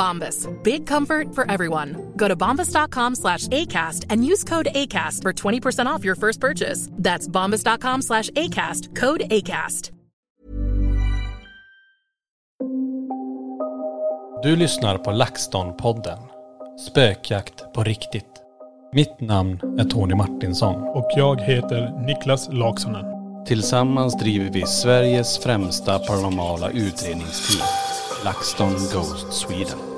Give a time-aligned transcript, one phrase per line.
[0.00, 0.48] Bombas.
[0.62, 2.12] Big comfort for everyone.
[2.16, 6.88] Go to bombas.com slash ACAST and use code ACAST for 20% off your first purchase.
[7.04, 9.00] That's bombas.com slash ACAST.
[9.00, 9.90] Code ACAST.
[14.42, 16.18] Du lyssnar på LaxTon-podden.
[16.88, 18.26] Spökjakt på riktigt.
[18.92, 20.82] Mitt namn är Tony Martinsson.
[20.82, 23.04] Och jag heter Niklas Laksonen.
[23.46, 27.66] Tillsammans driver vi Sveriges främsta paranormala utredningsteam.
[28.24, 29.89] LaxTon Ghost Sweden.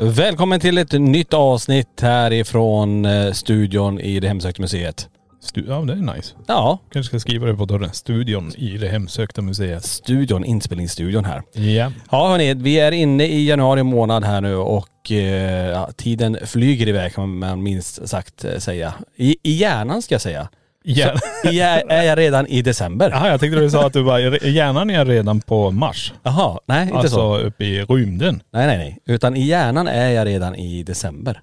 [0.00, 5.08] Välkommen till ett nytt avsnitt härifrån eh, studion i det hemsökta museet.
[5.42, 6.34] Stu- ja, det är nice.
[6.46, 7.92] Ja, Kanske ska skriva det på dörren.
[7.92, 9.84] Studion i det hemsökta museet.
[9.84, 11.42] studion, inspelningsstudion här.
[11.52, 11.92] Ja.
[12.10, 16.88] Ja hörni, vi är inne i januari månad här nu och eh, ja, tiden flyger
[16.88, 18.94] iväg kan man minst sagt eh, säga.
[19.16, 20.48] I, I hjärnan ska jag säga.
[20.84, 23.10] I, hjär- är jag redan i december?
[23.10, 26.12] Jaha, jag tänkte du sa att du var, hjärnan är redan på Mars.
[26.22, 27.38] Jaha, nej inte Alltså så.
[27.38, 28.42] uppe i rymden.
[28.52, 28.98] Nej nej nej.
[29.06, 31.40] Utan i hjärnan är jag redan i december.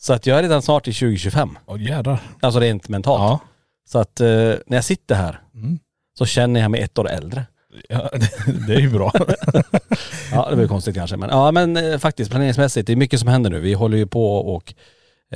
[0.00, 1.58] Så att jag är redan snart i 2025.
[1.66, 2.18] Åh jädrar.
[2.40, 3.20] Alltså rent mentalt.
[3.20, 3.38] Ja.
[3.88, 4.26] Så att eh,
[4.66, 5.78] när jag sitter här Mm.
[6.18, 7.46] så känner jag mig ett år äldre.
[7.88, 9.12] ja det, det är ju bra.
[10.32, 13.28] Ja det blir konstigt kanske men ja men eh, faktiskt planeringsmässigt, det är mycket som
[13.28, 13.60] händer nu.
[13.60, 14.74] Vi håller ju på och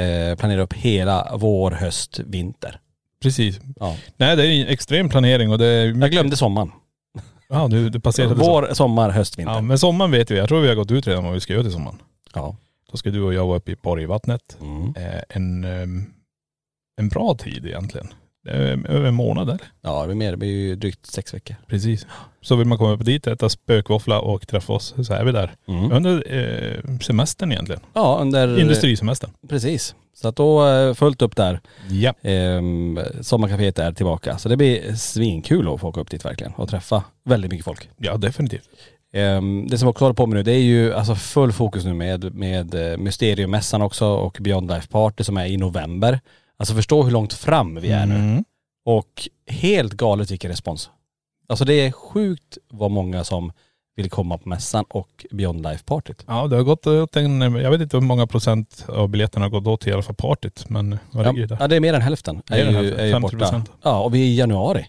[0.02, 2.80] eh, planerar upp hela vår, höst, vinter.
[3.22, 3.60] Precis.
[3.80, 3.96] Ja.
[4.16, 6.72] Nej det är en extrem planering och det är Jag glömde sommaren.
[7.48, 8.34] Ja du, du passerade.
[8.34, 9.54] Vår, sommar, höst, vinter.
[9.54, 10.38] Ja men sommaren vet vi.
[10.38, 11.98] Jag tror vi har gått ut redan vad vi ska göra till sommaren.
[12.34, 12.56] Ja.
[12.90, 14.56] Då ska du och jag vara uppe i Borgvattnet.
[14.60, 14.94] Mm.
[14.96, 16.04] Eh, en, ehm,
[17.00, 18.08] en bra tid egentligen.
[18.48, 19.60] Är Över en månad eller?
[19.82, 21.56] Ja det blir mer, det blir ju drygt sex veckor.
[21.66, 22.06] Precis.
[22.40, 25.52] Så vill man komma upp dit, äta spökvåffla och träffa oss så är vi där.
[25.68, 25.92] Mm.
[25.92, 27.80] Under eh, semestern egentligen.
[27.92, 28.60] Ja under..
[28.60, 29.30] Industrisemestern.
[29.48, 29.94] Precis.
[30.14, 31.60] Så att då eh, fullt upp där.
[31.90, 32.14] Ja.
[32.22, 34.38] Ehm, sommarcaféet är tillbaka.
[34.38, 37.88] Så det blir svinkul att få åka upp dit verkligen och träffa väldigt mycket folk.
[37.96, 38.68] Ja definitivt.
[39.12, 41.94] Ehm, det som också håller på med nu det är ju alltså full fokus nu
[41.94, 46.20] med, med eh, Mysteriummässan också och Beyond Life Party som är i november.
[46.58, 48.14] Alltså förstå hur långt fram vi är nu.
[48.14, 48.44] Mm.
[48.84, 50.90] Och helt galet vilken respons.
[51.48, 53.52] Alltså det är sjukt vad många som
[53.96, 56.24] vill komma på mässan och Beyond Life Partyt.
[56.26, 59.50] Ja det har gått åt en, jag vet inte hur många procent av biljetterna har
[59.50, 60.68] gått åt till i alla fall partyt.
[60.68, 62.42] Men vad Ja, ligger det ja det är mer än hälften.
[62.50, 63.20] Än är ju, hälften, är ju 50%.
[63.20, 63.62] borta.
[63.82, 64.86] Ja och vi är i januari.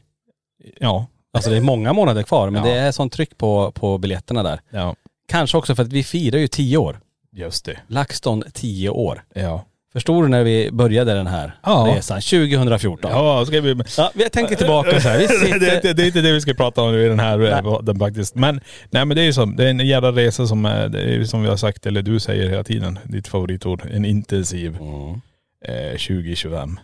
[0.80, 1.06] Ja.
[1.34, 2.70] Alltså det är många månader kvar men Ja.
[2.72, 4.62] det är sånt tryck på, på biljetterna där.
[4.70, 4.96] Ja.
[5.28, 7.00] Kanske också för att vi firar ju tio år.
[7.32, 7.80] Just det.
[7.88, 9.24] LaxTon 10 år.
[9.34, 9.66] Ja.
[9.94, 11.94] Förstår du när vi började den här Ja.
[11.96, 12.22] resan?
[12.22, 13.12] 2014.
[13.12, 13.76] Ja, ska vi...
[13.98, 15.20] Ja, jag tänker tillbaka så här.
[15.20, 15.82] Vi det, sitter...
[15.82, 18.00] det, det är inte det vi ska prata om nu i den här eh, den
[18.00, 18.36] faktiskt.
[18.36, 21.28] Men, nej men det är ju så, det är en jävla resa som är, det
[21.28, 25.22] som vi har sagt, eller du säger hela tiden, ditt favoritord, en intensiv Mm.
[25.66, 26.80] eh, 2025.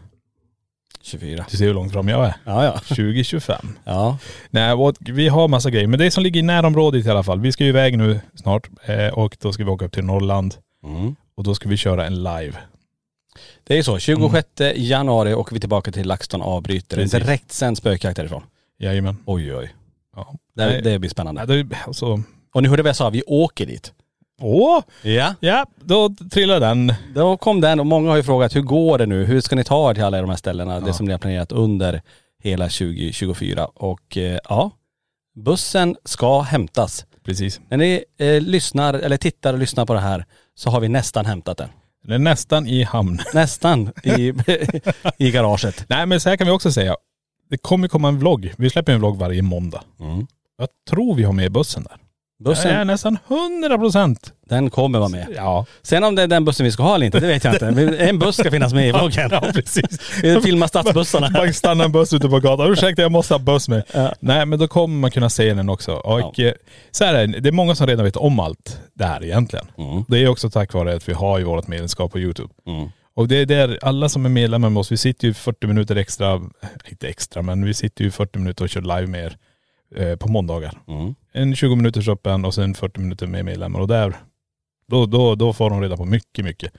[1.03, 1.45] 24.
[1.51, 2.33] Du ser hur långt fram jag är.
[2.45, 2.71] Ja, ja.
[2.79, 3.67] 2025.
[3.83, 4.17] Ja.
[4.49, 5.87] Nej, vi har massa grejer.
[5.87, 7.39] Men det som ligger i närområdet i alla fall.
[7.39, 10.55] Vi ska ju iväg nu snart eh, och då ska vi åka upp till Norrland
[10.85, 11.15] Mm.
[11.37, 12.53] och då ska vi köra en live.
[13.63, 16.97] Det är så, 26 januari åker vi tillbaka till LaxTon avbryter.
[16.97, 17.23] En Precis.
[17.23, 18.43] direkt sänd spökjakt därifrån.
[18.79, 19.17] Jajamän.
[19.25, 19.75] Oj oj.
[20.15, 20.35] Ja.
[20.55, 21.45] Det, det blir spännande.
[21.45, 22.21] nej, det, alltså,
[22.53, 23.93] Och ni hörde vad jag sa, vi åker dit.
[24.41, 24.79] åh!
[25.01, 25.35] Ja.
[25.39, 26.93] Ja, då trillar den.
[27.15, 29.25] Då kom den och många har ju frågat hur går det nu?
[29.25, 30.79] Hur ska ni ta er till alla de här ställena?
[30.79, 32.01] Det som ni har planerat under
[32.43, 33.65] hela 2024.
[33.65, 34.71] Och eh, ja,
[35.35, 37.05] bussen ska hämtas.
[37.23, 37.59] Precis.
[37.69, 41.25] När ni eh, lyssnar eller tittar och lyssnar på det här så har vi nästan
[41.25, 41.69] hämtat den.
[42.07, 43.19] Är nästan i hamn.
[43.33, 44.33] Nästan i,
[45.17, 45.85] i garaget.
[45.89, 46.95] Nej men så här kan vi också säga.
[47.49, 48.53] Det kommer komma en vlogg.
[48.57, 49.83] Vi släpper en vlogg varje måndag.
[49.99, 50.27] Mm.
[50.57, 51.97] Jag tror vi har med bussen där.
[52.43, 54.33] Bussen, Jag är nästan 100 procent.
[54.49, 55.27] den kommer vara med.
[55.35, 55.65] Ja.
[55.81, 57.71] Sen om det är den bussen vi ska ha eller inte, det vet jag inte.
[57.71, 59.29] Men En buss ska finnas med i vloggen.
[59.31, 60.21] Ja, precis.
[60.23, 61.29] Vi filmar stadsbussarna.
[61.29, 62.71] Man stannar en buss ute på gatan.
[62.71, 63.83] Ursäkta jag måste ha buss med.
[64.19, 65.93] Nej men då kommer man kunna se den också.
[65.93, 66.53] Och eh,
[66.91, 69.65] så här är det, det är många som redan vet om allt det här egentligen.
[70.07, 72.53] Det är också tack vare att vi har ju vårt medlemskap på YouTube.
[73.15, 75.95] Och det är där alla som är medlemmar med oss, vi sitter ju 40 minuter
[75.95, 76.41] extra,
[76.89, 79.37] inte extra men vi sitter ju 40 minuter och kör live med er
[79.95, 80.81] eh, på måndagar.
[81.33, 84.15] En 20 minuters öppen och sen 40 minuter med medlemmar och där,
[84.87, 86.73] då, då, då får de reda på mycket, mycket.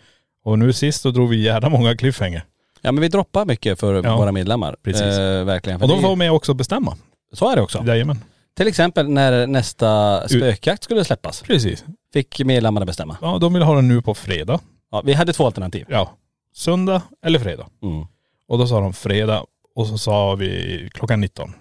[0.44, 2.44] Och nu sist så drog vi jävla många cliffhanger.
[2.80, 4.76] Ja men vi droppar mycket för Ja, våra medlemmar.
[4.82, 5.02] precis.
[5.18, 5.78] Eh, verkligen.
[5.78, 6.96] För Och de får med också bestämma.
[7.32, 7.84] Så är det också.
[7.86, 8.18] Jajamän.
[8.56, 11.42] Till exempel när nästa spökjakt skulle släppas.
[11.42, 11.84] Precis.
[12.12, 13.16] Fick medlemmarna bestämma.
[13.22, 14.60] Ja, de vill ha den nu på fredag.
[14.90, 15.86] Ja, vi hade två alternativ.
[15.88, 16.10] Ja.
[16.54, 17.66] Söndag eller fredag.
[17.82, 18.06] Mm.
[18.48, 21.52] Och då sa de fredag och så sa vi klockan 19.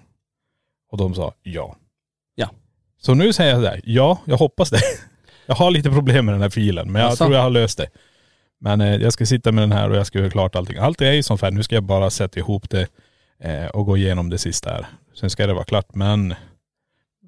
[0.90, 1.76] Och de sa ja.
[2.34, 2.50] Ja.
[3.02, 4.80] Så nu säger jag sådär, ja, jag hoppas det.
[5.48, 7.24] Jag har lite problem med den här filen, men jag Jaså?
[7.24, 7.86] tror jag har löst det.
[8.60, 10.78] Men eh, jag ska sitta med den här och jag ska göra klart allting.
[10.78, 11.56] Allt är ju som färdigt.
[11.56, 12.86] Nu ska jag bara sätta ihop det
[13.40, 14.86] eh, och gå igenom det sista här.
[15.14, 16.34] Sen ska det vara klart, men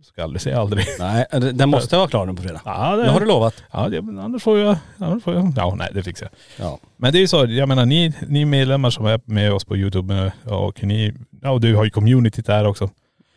[0.03, 0.87] ska aldrig säga aldrig.
[0.99, 2.61] Nej, den måste vara klar nu på fredag.
[2.65, 3.63] Ja, Det har du lovat.
[3.73, 6.67] Ja, det, annars får jag, annars får jag, ja nej det fixar jag.
[6.67, 6.79] Ja.
[6.97, 9.77] Men det är ju så, jag menar ni, ni medlemmar som är med oss på
[9.77, 11.13] YouTube eh, och ni,
[11.43, 12.91] ja och du har ju communityt där också.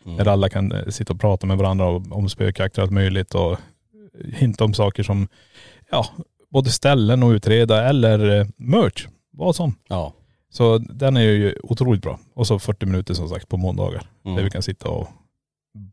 [0.03, 3.36] Där alla kan eh, sitta och prata med varandra om, om spökjakter och allt möjligt
[3.36, 3.57] och
[4.33, 5.27] hinta om saker som,
[5.92, 6.06] ja,
[6.50, 9.07] både ställen och utreda eller eh, merch.
[9.31, 9.75] Vad som.
[9.88, 10.13] Ja.
[10.50, 12.19] Så den är ju otroligt bra.
[12.33, 14.03] Och så 40 minuter som sagt på måndagar.
[14.25, 14.38] Mm.
[14.38, 15.07] Där vi kan sitta och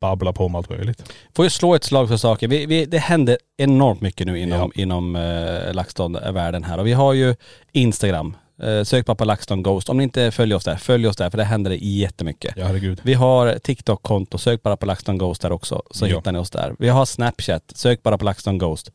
[0.01, 1.13] babbla på om allt möjligt.
[1.35, 2.49] Får ju slå ett slag för saker.
[2.49, 4.83] Vi, vi, det händer enormt mycket nu inom, Ja.
[4.83, 6.79] inom eh, LaxTon-världen här.
[6.79, 7.35] Och vi har ju
[7.73, 8.37] Instagram.
[8.63, 9.89] Eh, sök bara på LaxTon Ghost.
[9.89, 12.55] Om ni inte följer oss där, följ oss där för det händer jättemycket.
[12.57, 13.01] Ja herregud.
[13.03, 16.17] Vi har TikTok-konto, sök bara på LaxTon Ghost där också så Ja.
[16.17, 16.75] hittar ni oss där.
[16.79, 18.91] Vi har Snapchat, sök bara på LaxTon Ghost.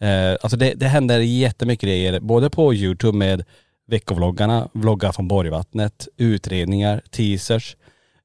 [0.00, 3.44] Eh, alltså det, det händer jättemycket grejer, både på YouTube med
[3.88, 7.76] veckovloggarna, vloggar från Borgvattnet, utredningar, teasers.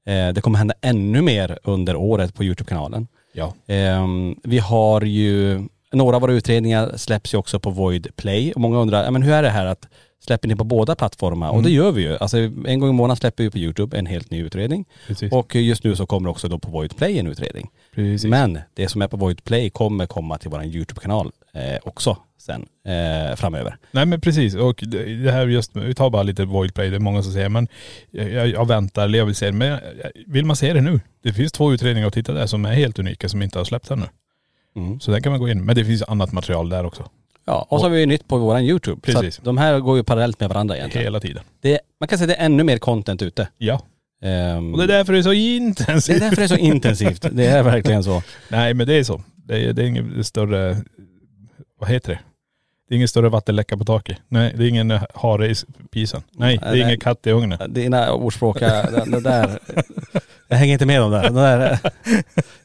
[0.08, 3.08] Eh, det kommer hända ännu mer under året på YouTube-kanalen.
[3.34, 3.54] Ja.
[3.68, 5.62] Ehm, vi har ju,
[5.92, 8.52] några av våra utredningar släpps ju också på Void Play.
[8.54, 9.88] Och många undrar, men hur är det här att
[10.20, 11.50] släpper ni på båda plattformar?
[11.50, 12.18] Och det gör vi ju.
[12.18, 14.86] Alltså en gång i månaden släpper vi på YouTube en helt ny utredning.
[15.08, 15.32] Precis.
[15.32, 17.70] Och just nu så kommer också då på Void Play en utredning.
[17.96, 18.30] Precis.
[18.30, 22.66] Men det som är på Void Play kommer komma till vår YouTube-kanal eh, också sen
[22.86, 23.78] eh, framöver.
[23.92, 27.24] Nej men precis och det här just, vi tar bara lite voidplay, det är många
[27.24, 27.68] som säger men
[28.12, 29.52] jag, jag, väntar eller jag vill se det.
[29.52, 29.80] Men
[30.28, 31.00] vill man se det nu?
[31.24, 33.92] Det finns två utredningar att titta där som är helt unika som inte har släppt
[33.92, 34.06] ännu.
[34.76, 35.00] Mm.
[35.00, 35.66] Så där kan man gå in.
[35.66, 37.10] Men det finns annat material där också.
[37.46, 39.02] Ja, och så har vi ju nytt på våran YouTube.
[39.02, 39.36] Precis.
[39.36, 41.06] Så att de här går ju parallellt med varandra egentligen.
[41.06, 41.44] Hela tiden.
[41.62, 43.48] Det, man kan säga att det är ännu mer content ute.
[43.58, 43.82] Ja.
[44.24, 46.16] Ehm, Och det är därför det är så det intensivt.
[46.16, 47.26] är därför det är så intensivt.
[47.32, 48.24] Det är verkligen så.
[48.50, 49.22] Nej men det är så.
[49.36, 50.78] Det är, det är inget större,
[51.80, 52.20] vad heter det?
[52.90, 54.18] Det är ingen större vattenläcka på taket.
[54.28, 56.22] Nej, det är ingen hare i spisen.
[56.32, 56.82] Nej, det är Nej.
[56.82, 57.74] ingen katt i ugnen.
[57.74, 59.60] Dina ordspråk, ja, det, där.
[60.48, 61.30] Jag hänger inte med om det där.
[61.30, 61.80] Det där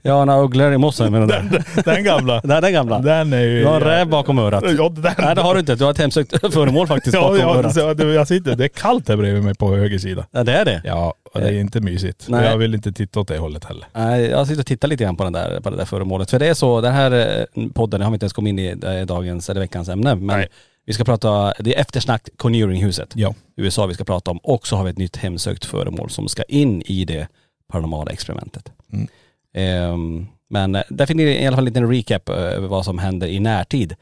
[0.02, 1.64] jag har några ugglor i mossen med den där.
[1.84, 2.40] Den gamla.
[2.40, 2.98] Den där gamla.
[2.98, 3.60] Den är ju...
[3.60, 4.64] Du har en räv bakom örat.
[4.78, 5.12] Ja, den.
[5.18, 5.74] Nej det har du inte.
[5.74, 7.74] Du har ett hemsökt föremål faktiskt bakom ja, örat.
[7.74, 10.26] så, det- jag sitter, det är kallt här bredvid mig på höger sida.
[10.30, 10.82] Ja det är det.
[10.84, 12.26] Ja, och det är inte mysigt.
[12.28, 12.44] Nej.
[12.44, 13.86] Jag vill inte titta åt det hållet heller.
[13.92, 16.30] Nej, jag sitter och tittar lite grann på, den där, på det där föremålet.
[16.30, 18.98] För det är så, den här eh, podden, har vi inte ens kommit in i
[18.98, 20.14] eh, dagens eller veckans ämne.
[20.14, 20.48] Men Nej.
[20.86, 23.12] vi ska prata, det är eftersnack Conjuring-huset.
[23.14, 23.34] Ja.
[23.56, 24.38] USA vi ska prata om.
[24.38, 27.28] Och så har vi ett nytt hemsökt föremål som ska in i det
[27.72, 28.72] paranormala experimentet.
[28.92, 29.08] Mm.
[29.54, 32.84] Ehm, men eh, där finner ni i alla fall en liten recap eh, över vad
[32.84, 33.94] som händer i närtid.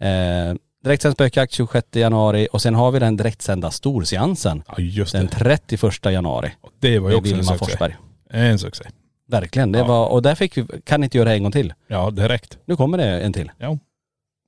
[0.00, 5.26] Eh, direktsänd spökjakt 26 januari och sen har vi den direktsända storseansen Ja just den
[5.26, 5.32] det.
[5.32, 6.52] 31 januari.
[6.80, 7.64] Det var ju också en Vilma succé.
[7.64, 7.96] Forsberg.
[8.30, 8.84] En succé.
[9.28, 9.72] Verkligen.
[9.72, 9.84] Det Ja.
[9.84, 11.74] var, och där fick vi, kan inte göra en gång till.
[11.88, 12.58] Ja direkt.
[12.64, 13.50] Nu kommer det en till.
[13.58, 13.78] Ja.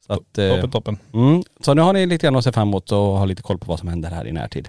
[0.07, 0.99] Så, att, eh, Toppen toppen.
[1.15, 3.59] mm, så nu har ni lite grann att se fram emot och ha lite koll
[3.59, 4.69] på vad som händer här i närtid.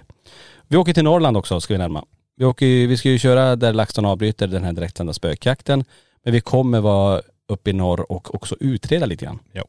[0.68, 2.04] Vi åker till Norrland också ska vi närma.
[2.36, 5.84] Vi, åker, ju- vi ska ju köra där LaxTon avbryter den här direktsända spökjakten.
[6.24, 9.38] Men vi kommer vara uppe i norr och också utreda lite grann.
[9.52, 9.64] Ja.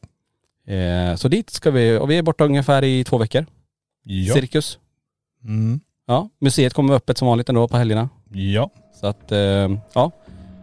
[0.66, 3.46] Eh, så dit ska vi, och vi är borta ungefär i två veckor.
[4.04, 4.34] Ja.
[4.34, 4.78] Cirkus.
[5.44, 5.80] Mm.
[6.06, 8.08] Ja, museet kommer vara öppet som vanligt ändå på helgerna.
[8.32, 8.70] Ja.
[9.00, 9.38] Så att, eh,
[9.94, 10.10] ja.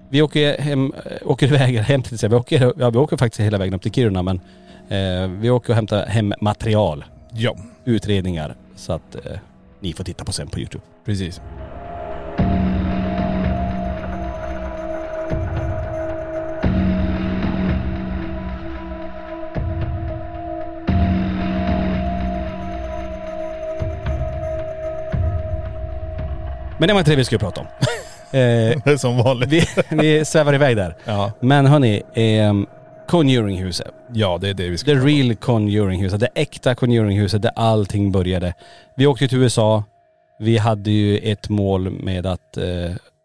[0.10, 3.58] Vi åker hem, eh, åker iväg hem till vi åker, ja, vi åker faktiskt hela
[3.58, 4.42] vägen upp till Kiruna men
[4.90, 7.56] eh, vi åker och hämtar hem material, Ja.
[7.86, 9.38] utredningar så att eh,
[9.80, 10.84] ni får titta på sen på YouTube.
[11.06, 11.42] Precis.
[26.84, 27.68] Men det var inte det vi skulle prata om.
[28.40, 29.50] eh, Som vanligt.
[29.50, 30.96] vi, vi svävar iväg där.
[31.06, 31.32] Ja.
[31.40, 32.66] Men hörni, ehm,
[33.08, 33.88] Conjuringhuset.
[34.14, 35.10] Ja det är det vi ska The prata om.
[35.10, 36.20] real Conjuringhuset.
[36.20, 38.54] Det äkta Conjuringhuset där allting började.
[38.98, 39.84] Vi åkte till USA.
[40.40, 42.66] Vi hade ju ett mål med att eh,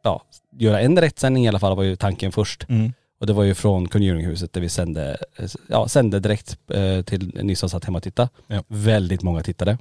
[0.05, 0.23] ja,
[0.59, 2.67] göra en rättsändning i alla fall var ju tanken först.
[2.69, 2.93] Mm.
[3.21, 7.41] Och det var ju från Conjuringhuset där vi sände, eh, ja, sände direkt eh, till
[7.43, 8.29] ni som satt hemma och tittade.
[8.47, 8.63] Ja.
[8.69, 9.79] Väldigt många tittade.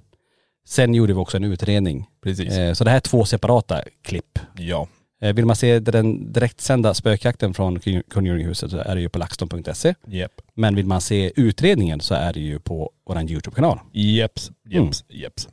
[0.67, 2.09] Sen gjorde vi också en utredning.
[2.23, 2.57] Precis.
[2.57, 4.39] Eh, så det här är två separata klipp.
[4.55, 4.87] Ja.
[5.21, 9.95] Eh, vill man se den direktsända spökjakten från Conjuringhuset så är det ju på laxton.se.
[10.07, 10.31] Japp.
[10.53, 13.79] Men vill man se utredningen så är det ju på vår YouTube-kanal.
[13.91, 14.51] Jeps.
[14.71, 14.85] Mm.
[14.85, 15.05] Jeps.
[15.09, 15.49] Jeps.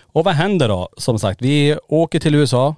[0.00, 0.88] Och vad händer då?
[0.96, 2.74] Som sagt, vi åker till USA.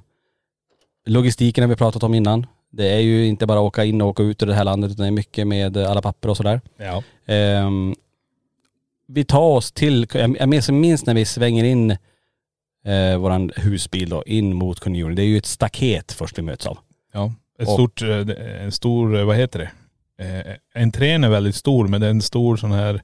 [1.06, 2.46] Logistiken har vi pratat om innan.
[2.70, 5.02] Det är ju inte bara åka in och åka ut ur det här landet utan
[5.02, 6.60] det är mycket med alla papper och sådär.
[6.76, 7.02] Ja.
[7.26, 7.94] Ehm,
[9.08, 11.90] vi tar oss till, jag jag minns, när vi svänger in
[12.86, 15.16] eh, våran husbil då, in mot Conjuring.
[15.16, 16.78] Det är ju ett staket först vi möts av.
[17.12, 17.32] Ja.
[17.58, 19.70] Ett Och- stort, eh, en stor, eh, vad heter det?
[20.24, 23.02] Eh, entrén är väldigt stor men det är en stor sån här,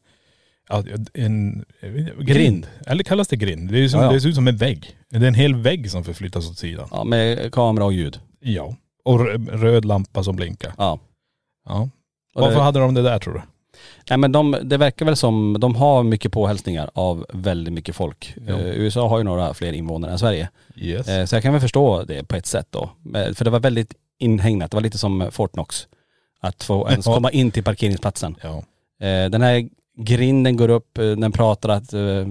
[1.15, 2.67] en inte, Grind.
[2.87, 3.73] Eller kallas det grind?
[3.73, 4.13] Det, som, Ja, ja.
[4.13, 4.97] det ser ut som en vägg.
[5.11, 6.89] Det är en hel vägg som förflyttas åt sidan.
[6.91, 8.21] Ja, med kamera och ljud.
[8.41, 8.77] Ja.
[9.05, 10.73] Och rö- röd lampa som blinkar.
[10.79, 10.99] Ja.
[11.65, 11.89] Ja.
[12.35, 13.43] Varför det, hade de det där tror du?
[14.11, 18.35] Nej men de, det verkar väl som, de har mycket påhälsningar av väldigt mycket folk.
[18.47, 18.53] Ja.
[18.55, 20.49] Eh, USA har ju några fler invånare än Sverige.
[20.77, 21.09] Yes.
[21.09, 22.91] Eh, Så jag kan väl förstå det på ett sätt då.
[23.03, 24.71] Men- För det var väldigt inhägnat.
[24.71, 25.87] Det var lite som Fort Knox.
[26.41, 28.37] Att få ens komma in till parkeringsplatsen.
[28.43, 28.57] Ja.
[29.07, 29.69] Eh, Den här
[29.99, 32.27] grinden går upp, eh, den pratar att eh,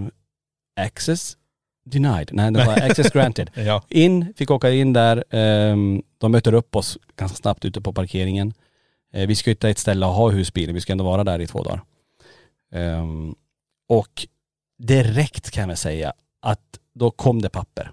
[0.80, 1.38] access
[1.86, 2.30] denied.
[2.34, 3.50] Nej, det var access granted.
[3.54, 3.84] Ja.
[3.90, 5.24] In, fick åka in där.
[5.30, 8.54] ehm, De möter upp oss ganska snabbt ute på parkeringen.
[9.14, 10.76] Eh, Vi ska hitta ett ställe att ha husbilen.
[10.76, 11.82] Vi ska ändå vara där i två dagar.
[12.74, 13.36] Ehm,
[13.90, 14.28] Och
[14.84, 17.92] direkt kan jag säga att då kom det papper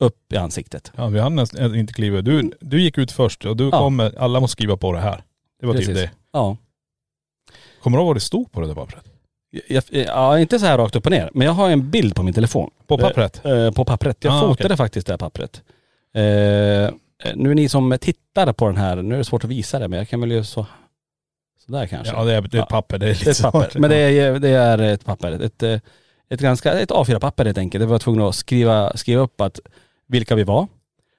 [0.00, 0.92] upp i ansiktet.
[0.96, 2.22] Ja vi hann nästan inte kliva.
[2.22, 3.70] Du, du gick ut först och du Ja.
[3.78, 5.22] kom med, alla måste skriva på det här.
[5.60, 6.02] Det var typ Precis.
[6.02, 6.10] det.
[6.32, 6.56] Ja.
[7.82, 9.04] Kommer du ihåg vad det stod på det där pappret?
[9.68, 11.30] Jag, ja, inte så här rakt upp och ner.
[11.34, 12.70] Men jag har en bild på min telefon.
[12.86, 13.44] På pappret?
[13.44, 14.24] Eh, på pappret.
[14.24, 14.76] Jag Ah, fotade okej.
[14.76, 15.62] faktiskt det här pappret.
[16.14, 16.94] Eh,
[17.34, 19.88] nu är ni som tittar på den här, nu är det svårt att visa det
[19.88, 20.66] men jag kan väl göra så,
[21.66, 22.14] sådär kanske.
[22.14, 22.62] Ja det är, det är Ja.
[22.64, 22.98] ett papper.
[22.98, 23.60] Det är, lite det är ett papper.
[23.60, 23.74] svårt.
[23.80, 25.32] Men det är, det är ett papper.
[25.32, 25.78] Ett, eh,
[26.28, 27.82] ett ganska, ett A4-papper helt enkelt.
[27.82, 29.60] Jag var tvungen att skriva, skriva upp att
[30.08, 30.68] vilka vi var.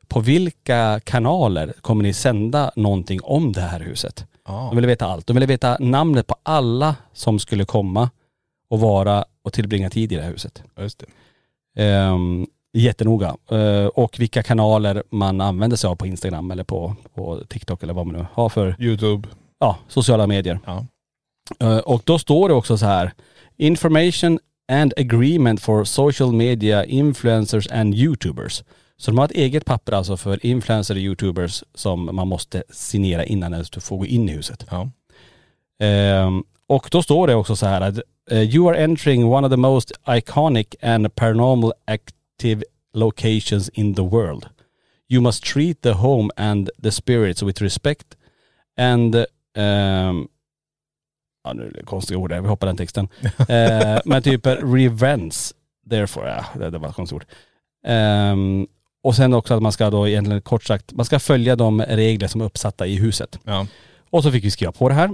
[0.08, 4.26] På vilka kanaler kommer ni sända någonting om det här huset?
[4.48, 4.68] Ja.
[4.70, 5.28] De ville veta allt.
[5.28, 8.10] De ville veta namnet på alla som skulle komma
[8.70, 10.64] och vara och tillbringa tid i det här huset.
[10.80, 11.06] Just det.
[11.84, 13.36] Ehm, jättenoga.
[13.52, 17.94] Eh, och vilka kanaler man använder sig av på Instagram eller på, på TikTok eller
[17.94, 19.30] vad man nu har för Youtube.
[19.60, 20.60] ja, sociala medier.
[20.66, 20.86] Ja.
[21.60, 23.12] Eh, och då står det också så här.
[23.58, 24.40] Information
[24.72, 28.64] and agreement for social media influencers and youtubers.
[28.98, 33.26] Så de har ett eget papper alltså för influencers och youtubers som man måste signera
[33.26, 34.66] innan du får gå in i huset.
[34.72, 34.90] Ja.
[35.80, 38.00] Ehm, och då står det också så här att
[38.32, 41.74] eh, you are entering one of the most iconic and paranormal
[42.36, 42.64] active
[42.94, 44.50] locations in the world.
[45.08, 48.16] You must treat the home and the spirits with respect
[48.78, 49.16] and
[49.56, 50.28] ehm,
[51.44, 53.08] ja nu är det konstiga ord där, vi hoppar den texten.
[53.50, 55.36] Eh, men typ revenge
[55.90, 57.26] therefore, ja det, det var ett konstigt ord.
[57.88, 58.68] Ehm,
[59.04, 62.28] och sen också att man ska då egentligen kort sagt, man ska följa de regler
[62.28, 63.40] som är uppsatta i huset.
[63.44, 63.68] Ja.
[64.10, 65.10] Och så fick vi skriva på det här.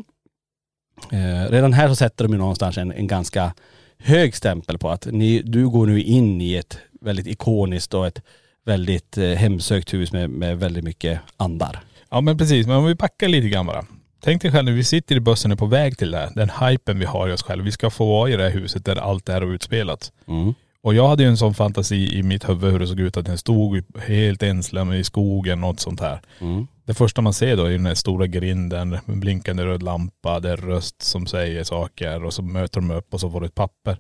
[1.12, 3.54] Eh, redan här så sätter de ju någonstans en, en ganska
[3.98, 8.22] hög stämpel på att ni, du går nu in i ett väldigt ikoniskt och ett
[8.66, 11.80] väldigt eh, hemsökt hus med, med väldigt mycket andar.
[12.10, 13.86] ja men precis, men om vi backar lite grann bara.
[14.24, 16.32] Tänk dig själv när vi sitter i bussen och är på väg till det här.
[16.36, 17.66] Den hypen vi har i oss själva.
[17.66, 20.12] Vi ska få vara i det här huset där allt det här har utspelats.
[20.28, 20.54] Mm.
[20.84, 23.26] Och jag hade ju en sån fantasi i mitt huvud hur det såg ut att
[23.26, 26.22] den stod helt ensam i skogen, något sånt här.
[26.40, 26.68] Mm.
[26.86, 30.50] Det första man ser då är den här stora grinden med blinkande röd lampa, det
[30.50, 33.56] är röst som säger saker och så möter de upp och så får du ett
[33.56, 33.98] papper.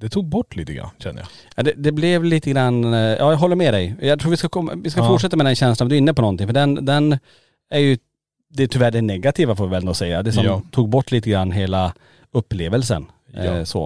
[0.00, 1.28] Det tog bort lite grann känner jag.
[1.56, 3.94] Ja, det, det blev lite grann, eh, ja jag håller med dig.
[4.00, 5.08] Jag tror vi ska, komma, vi ska Ja.
[5.08, 6.46] fortsätta med den känslan, du är inne på någonting.
[6.48, 7.18] För den, den
[7.70, 7.98] är ju,
[8.48, 10.22] det är tyvärr det negativa får vi väl ändå säga.
[10.22, 10.62] Det som Ja.
[10.70, 11.92] tog bort lite grann hela
[12.32, 13.06] upplevelsen.
[13.34, 13.64] Eh, Ja.
[13.66, 13.84] så.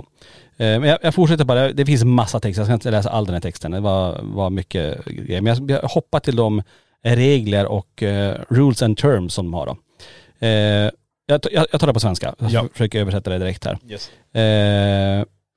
[0.56, 3.24] Eh, men jag, jag fortsätter bara, det finns massa text, jag ska inte läsa all
[3.26, 3.70] den här texten.
[3.70, 5.40] Det var, var mycket grejer.
[5.40, 6.62] Men jag, jag hoppar till de
[7.02, 9.76] regler och eh, rules and terms som de har då.
[10.46, 10.90] Eh,
[11.26, 12.68] jag, jag, jag tar det på svenska, jag Ja.
[12.72, 13.78] försöker översätta det direkt här.
[13.88, 14.10] Yes.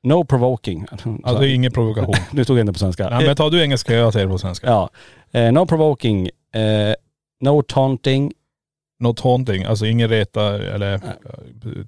[0.03, 0.85] No provoking.
[1.23, 2.15] Alltså ingen provokation.
[2.31, 3.09] nu tog jag inte på svenska.
[3.09, 4.67] Nej men tar du engelska, jag säger det på svenska.
[4.67, 4.89] Ja.
[5.31, 6.93] Eh, no provoking, eh,
[7.41, 8.33] no taunting,
[8.99, 10.99] Något haunting, alltså ingen reta eller eh,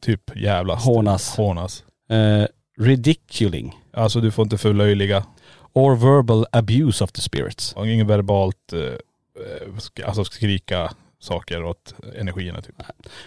[0.01, 0.85] typ jävlas.
[0.85, 1.37] Hånas.
[1.37, 1.83] Hånas.
[2.09, 5.25] eh, ridiculing Alltså du får inte förlöjliga.
[5.73, 7.73] or verbal abuse of the spirits.
[7.73, 12.75] Och ingen verbalt, eh, eh, alltså skrika saker åt energierna typ.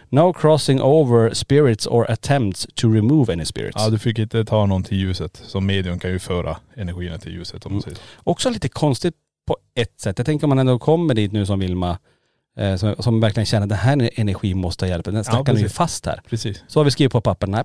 [0.09, 3.77] No crossing over spirits or attempts to remove any spirits.
[3.79, 5.43] Ja du fick inte ta någon till ljuset.
[5.47, 8.03] Som medium kan ju föra energierna till ljuset om man säger så.
[8.25, 9.15] Också lite konstigt
[9.47, 10.19] på ett sätt.
[10.19, 11.99] Jag tänker om man ändå kommer dit nu som Vilma,
[12.57, 15.05] eh, som, som verkligen känner att den här energin måste ha hjälp.
[15.05, 15.77] Den stackaren är ju precis.
[15.77, 16.21] fast här.
[16.29, 16.65] Precis.
[16.69, 17.65] Så har vi skrivit på papper, nej,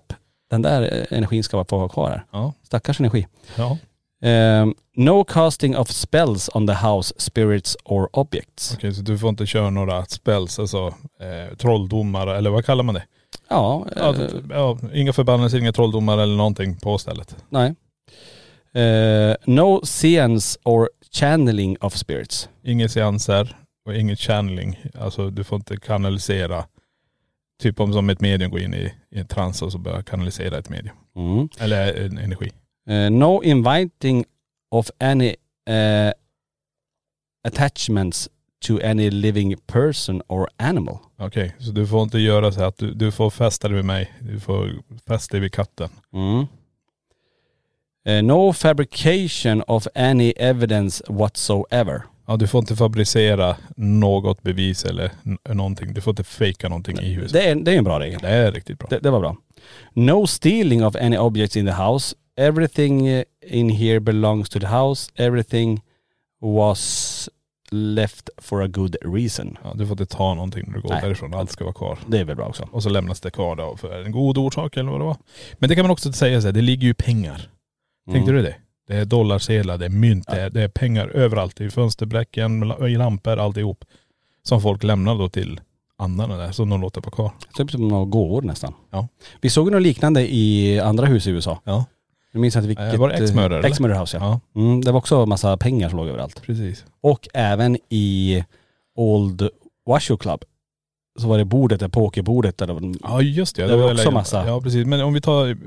[0.50, 2.26] den där eh, energin ska få vara kvar här.
[2.32, 2.54] Ja.
[2.64, 3.28] Stackars energi.
[3.56, 3.78] Ja.
[4.26, 8.74] Ehm, no casting of spells on the house, spirits or objects.
[8.78, 10.88] Okej så du får inte köra några spells, alltså
[11.20, 13.04] eh, trolldomar eller vad kallar man det?
[13.50, 17.36] Ja, Ja, eh, ja, inga förbannelser, inga trolldomar eller någonting på stället.
[17.50, 17.76] nej.
[18.84, 22.50] Eh, no seance or channeling of spirits.
[22.64, 24.80] Inga seanser och inget channeling.
[25.00, 26.66] Alltså du får inte kanalisera.
[27.62, 30.58] Typ om som ett medium går in i, i en trans och så börjar kanalisera
[30.58, 30.96] ett medium.
[31.16, 31.50] Mm.
[31.60, 32.52] Eller en energi.
[32.90, 34.26] Eh, no inviting
[34.72, 35.36] of any
[35.70, 36.12] eh,
[37.48, 38.30] attachments
[38.66, 40.98] to any living person or animal.
[41.18, 43.86] Okej, så du får inte göra så här att du, du får fästa dig vid
[43.86, 44.12] mig.
[44.20, 44.70] Du får
[45.08, 45.90] fästa dig vid katten.
[46.14, 46.46] Mm.
[48.06, 52.02] Eh, no fabrication of any evidence whatsoever.
[52.28, 55.12] Ja, du får inte fabricera något bevis eller
[55.50, 55.94] någonting.
[55.94, 57.34] Du får inte fejka någonting i huset.
[57.34, 58.20] Det är, det är en bra regel.
[58.22, 58.88] Det är riktigt bra.
[58.90, 59.36] Det, det var bra.
[59.94, 62.16] No stealing of any objects in the house.
[62.38, 65.12] Everything in here belongs to the house.
[65.16, 65.82] Everything
[66.42, 67.30] was
[67.72, 69.58] left for a good reason.
[69.64, 71.02] Ja, du får inte ta någonting när du går Nej.
[71.02, 71.34] därifrån.
[71.34, 72.00] Allt ska vara kvar.
[72.08, 72.70] Det är väl bra också.
[72.72, 75.18] Och så lämnas det kvar då för en god orsak eller vad det var.
[75.54, 77.50] Men det kan man också säga så här, det ligger ju pengar.
[78.12, 78.36] Tänkte Mm.
[78.44, 78.56] du det?
[78.88, 81.62] Det är dollarsedlar, det är mynt, det, är, det är pengar överallt.
[81.62, 83.86] I fönsterbräcken, i lampor, alltihop.
[84.44, 85.62] Som folk lämnar då till
[85.98, 87.32] andarna där, som de låter på kvar.
[87.58, 88.74] Typ som några gåvor nästan.
[88.92, 89.08] Ja.
[89.42, 91.62] Vi såg något liknande i andra hus i USA.
[91.64, 91.86] Ja,
[92.34, 92.94] Jag minns inte vilket.
[92.94, 93.70] Eh, var det X-Murder, eller?
[93.70, 94.40] X-Murder House ja.
[94.56, 96.42] ja Mm, det var också massa pengar som låg överallt.
[96.42, 96.86] precis.
[97.02, 98.44] Och även i
[98.96, 99.50] Old
[99.90, 100.44] Washoe Club.
[101.20, 103.68] Så var det bordet, där pokerbordet där var, Ja just det.
[103.68, 104.48] Det var väl- också massa.
[104.48, 104.86] Ja precis.
[104.88, 105.58] Men om vi tar,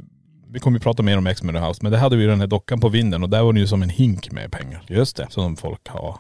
[0.53, 2.47] vi kommer ju prata mer om X-Men House, men det hade vi ju den här
[2.47, 4.85] dockan på vinden och där var det ju som en hink med pengar.
[4.89, 5.27] Just det.
[5.31, 6.17] Som folk har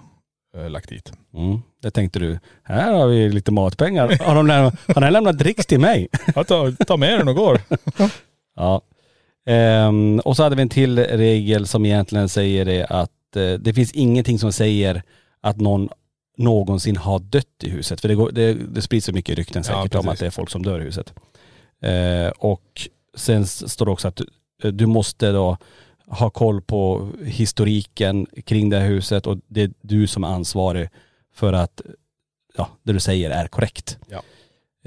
[0.56, 1.12] eh, lagt dit.
[1.34, 1.58] Mm.
[1.82, 4.18] Det tänkte du, här har vi lite matpengar.
[4.24, 6.08] Har de lämnat, har den lämnat dricks till mig?
[6.34, 7.60] Ja, ta, ta med den och går.
[8.58, 8.80] Ja.
[9.46, 13.74] Ehm, och så hade vi en till regel som egentligen säger det att eh, det
[13.74, 15.02] finns ingenting som säger
[15.40, 15.88] att någon
[16.38, 18.00] någonsin har dött i huset.
[18.00, 20.12] För det, går, det, det sprids så mycket rykten Ja, säkert om precis.
[20.12, 21.14] att det är folk som dör i huset.
[21.82, 25.56] Eh, och sen står det också att du, du måste då
[26.06, 30.88] ha koll på historiken kring det här huset och det är du som är ansvarig
[31.34, 31.80] för att
[32.56, 33.98] ja, det du säger är korrekt.
[34.08, 34.22] Ja.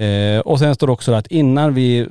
[0.04, 2.08] Eh, och sen står det också att innan vi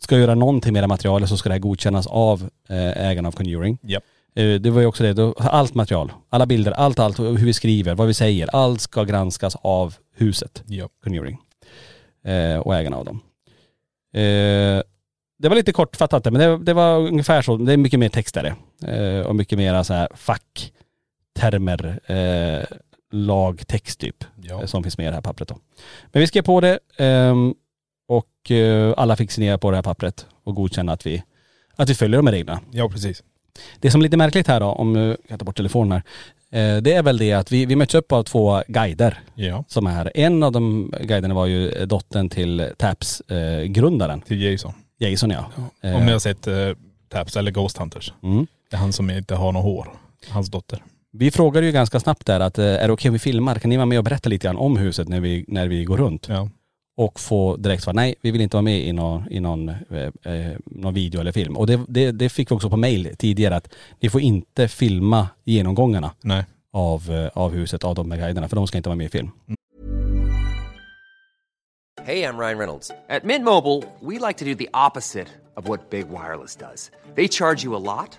[0.00, 3.32] ska göra någonting med det materialet så ska det här godkännas av eh, ägarna av
[3.32, 3.78] Conjuring.
[3.82, 4.04] Japp.
[4.34, 7.94] Eh, det var ju också det, allt material, alla bilder, allt, allt, hur vi skriver,
[7.94, 10.88] vad vi säger, allt ska granskas av huset Ja.
[11.04, 11.38] Conjuring.
[12.24, 13.20] Eh, och ägarna av dem.
[15.38, 17.56] Det var lite kortfattat men det, det var ungefär så.
[17.56, 20.72] Det är mycket mer text eh, och mycket mer så här fack,
[21.38, 22.76] termer, eh,
[23.12, 24.66] lagtext typ Ja.
[24.66, 25.58] som finns med i det här pappret då.
[26.12, 27.54] Men vi skrev på det ehm,
[28.10, 31.22] och eh, alla fick signera på det här pappret och godkänna att vi,
[31.76, 32.60] att vi följer de här reglerna.
[32.70, 33.22] ja, precis.
[33.80, 35.92] Det som är lite märkligt här då, om eh, jag kan ta bort telefonen
[36.50, 39.64] här, eh, det är väl det att vi, vi möts upp av två guider Ja.
[39.68, 40.12] som är här.
[40.14, 44.72] En av de guiderna var ju dottern till Taps eh, grundaren, Till Jason.
[44.98, 45.44] Jason ja.
[45.82, 46.54] Eh, Om ni har sett eh,
[47.08, 48.12] Taps eller Ghost Hunters.
[48.22, 48.46] mm.
[48.70, 49.92] Det är han som inte har något hår.
[50.28, 50.82] Hans dotter.
[51.12, 53.54] Vi frågade ju ganska snabbt där att är det okej om vi filmar?
[53.54, 55.96] Kan ni vara med och berätta lite grann om huset när vi, när vi går
[55.96, 56.26] runt?
[56.28, 56.48] Ja.
[57.00, 60.34] Och få direkt svar, nej vi vill inte vara med i någon, i någon, eh,
[60.34, 61.56] eh, någon video eller film.
[61.56, 65.28] Och det, det, det fick vi också på mail tidigare att ni får inte filma
[65.44, 66.44] genomgångarna Nej.
[66.72, 69.08] av, eh, av huset, av de här guiderna, för de ska inte vara med i
[69.08, 69.30] film.
[72.04, 72.90] Hey, I'm Ryan Reynolds.
[73.08, 76.90] At Mint Mobile, we like to do the opposite of what Big Wireless does.
[77.14, 78.18] They charge you a lot,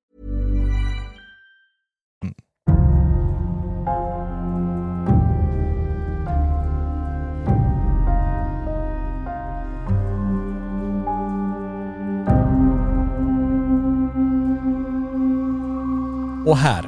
[16.47, 16.83] Och här,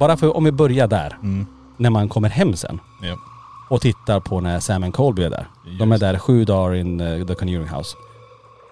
[0.00, 1.18] bara för om vi börjar där.
[1.22, 1.46] Mm.
[1.76, 3.16] När man kommer hem sen Ja.
[3.70, 5.46] och tittar på när Sam and Colby är där.
[5.78, 7.96] De är där sju dagar in uh, the Conjuring House.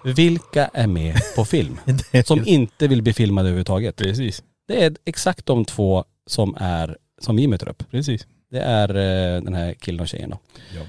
[0.03, 1.77] Vilka är med på film?
[2.25, 3.95] som inte vill bli filmade överhuvudtaget.
[3.95, 4.43] Precis.
[4.67, 7.83] Det är exakt de två som är, som vi möter upp.
[7.91, 8.27] Precis.
[8.51, 10.37] Det är eh, den här killen och tjejen då.
[10.75, 10.81] Ja.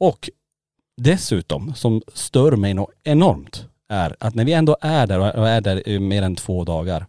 [0.00, 0.30] Och
[0.96, 5.60] dessutom, som stör mig nog enormt, är att när vi ändå är där och är
[5.60, 7.06] där i mer än två dagar.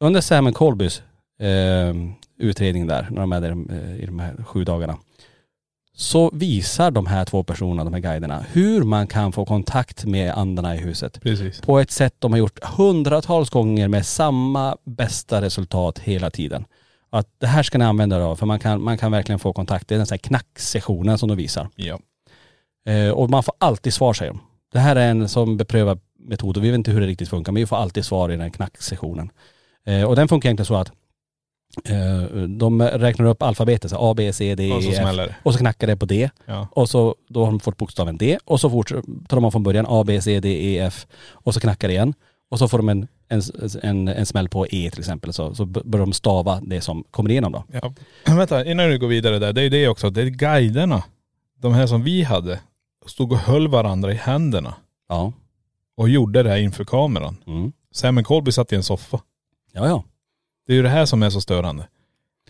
[0.00, 1.02] Under Sam Colbys
[1.40, 1.94] eh,
[2.38, 4.98] utredning där, när de är där eh, i de här sju dagarna.
[5.94, 10.32] Så visar de här två personerna, de här guiderna, hur man kan få kontakt med
[10.32, 11.20] andarna i huset.
[11.22, 11.60] Precis.
[11.60, 16.64] På ett sätt de har gjort hundratals gånger med samma bästa resultat hela tiden.
[17.10, 19.52] Att det här ska ni använda er av för man kan, man kan verkligen få
[19.52, 19.88] kontakt.
[19.88, 21.68] Det är den här knacksessionen som de visar.
[21.74, 21.98] Ja.
[22.86, 24.40] Eh, och man får alltid svar säger de.
[24.72, 27.52] Det här är en som beprövad metod och vi vet inte hur det riktigt funkar
[27.52, 29.30] men vi får alltid svar i den här knacksessionen.
[29.88, 30.92] Eh, och den funkar egentligen så att
[31.84, 34.98] eh, de räknar upp alfabetet, så A, B, C, D, Och så E, F.
[34.98, 35.36] smäller det.
[35.42, 36.30] Och så knackar det på D.
[36.46, 36.68] Ja.
[36.72, 39.86] Och så då har de fått bokstaven D och så fortsätter tar de från början
[39.88, 42.14] A, B, C, D, E, F och så knackar det igen.
[42.50, 43.42] Och så får de en, en,
[43.82, 47.30] en, en smäll på E till exempel så, så börjar de stava det som kommer
[47.30, 47.64] igenom då.
[47.72, 47.92] Ja.
[48.36, 49.52] Vänta, innan du går vidare där.
[49.52, 50.10] Det är det också.
[50.10, 51.02] Det är guiderna.
[51.60, 52.60] De här som vi hade.
[53.06, 54.74] Stod och höll varandra i händerna.
[55.08, 55.32] Ja.
[55.96, 57.36] Och gjorde det här inför kameran.
[57.46, 57.72] Mm.
[57.92, 59.20] Sam Colby satt i en soffa.
[59.72, 60.04] Ja ja.
[60.66, 61.88] Det är ju det här som är så störande.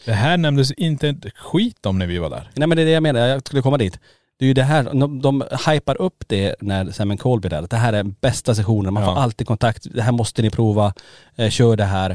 [0.04, 2.50] Det här nämndes inte ett skit om när vi var där.
[2.57, 4.00] Nej men det är det jag menar, jag skulle komma dit.
[4.38, 7.66] Det är ju det här, de, de hypar upp det när Sam Colby är där.
[7.70, 9.14] Det här är bästa sessionen, man Ja.
[9.14, 9.87] får alltid kontakt.
[9.94, 10.94] Det här måste ni prova,
[11.37, 12.11] eh, kör det här.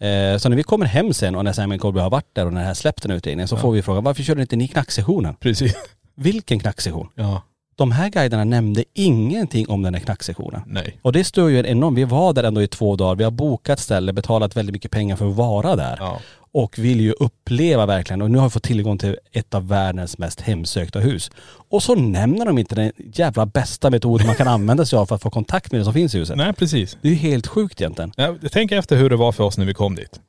[0.00, 2.52] Eh, så när vi kommer hem sen och när Sam Colby har varit där och
[2.52, 5.34] när det här släppt den utredningen så får vi frågan varför körde inte ni knacksessionen?
[5.34, 5.74] Precis.
[6.14, 7.08] Vilken knacksession?
[7.14, 7.42] Ja.
[7.78, 10.62] De här guiderna nämnde ingenting om den här knacksessionen.
[10.66, 10.98] Nej.
[11.02, 13.30] Och det stör ju en enorm, vi var där ändå i två dagar, vi har
[13.30, 15.96] bokat ställe, betalat väldigt mycket pengar för att vara där.
[16.00, 16.20] Ja.
[16.52, 20.18] Och vill ju uppleva verkligen, och nu har vi fått tillgång till ett av världens
[20.18, 21.30] mest hemsökta hus.
[21.68, 25.14] Och så nämner de inte den jävla bästa metoden man kan använda sig av för
[25.14, 26.36] att få kontakt med det som finns i huset.
[26.36, 26.98] Nej precis.
[27.02, 28.12] Det är ju helt sjukt egentligen.
[28.16, 30.20] Ja, tänk efter hur det var för oss när vi kom dit.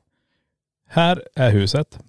[0.89, 1.99] Här är huset.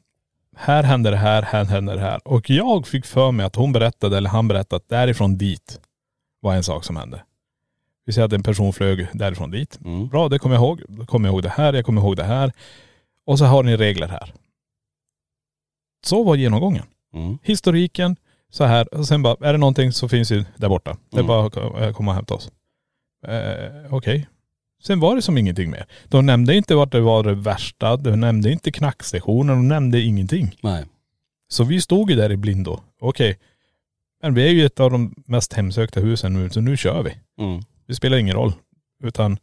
[0.62, 2.20] Här händer det här, här händer det här.
[2.29, 5.81] Och jag fick för mig att hon berättade, eller han berättade, att därifrån dit
[6.40, 7.25] var en sak som hände.
[8.05, 9.79] Vi säger att en person flög därifrån dit.
[9.85, 10.09] Mm.
[10.09, 10.83] Bra, det kommer jag ihåg.
[10.88, 12.53] Då kommer jag ihåg det här, jag kommer ihåg det här.
[13.27, 14.35] Och så har ni regler här.
[16.07, 16.87] Så var genomgången.
[17.14, 17.38] Mm.
[17.42, 18.16] Historiken,
[18.51, 18.94] så här.
[18.94, 20.96] Och sen bara, är det någonting så finns ju där borta.
[21.11, 21.27] Det är Mm.
[21.27, 21.46] bara
[21.88, 22.51] att komma och hämta oss.
[23.27, 24.29] Eh, Okej.
[24.83, 25.87] Sen var det som ingenting mer.
[26.09, 27.97] De nämnde inte vart det var det värsta.
[27.97, 29.57] De nämnde inte knackstationen.
[29.57, 30.57] De nämnde ingenting.
[30.62, 30.85] Nej.
[31.49, 32.81] Så vi stod ju där i blindo.
[33.01, 33.38] Okej.
[34.23, 37.14] Men vi är ju ett av de mest hemsökta husen nu, så nu kör vi.
[37.45, 37.62] Mm.
[37.87, 38.53] Det spelar ingen roll.
[39.05, 39.38] Utan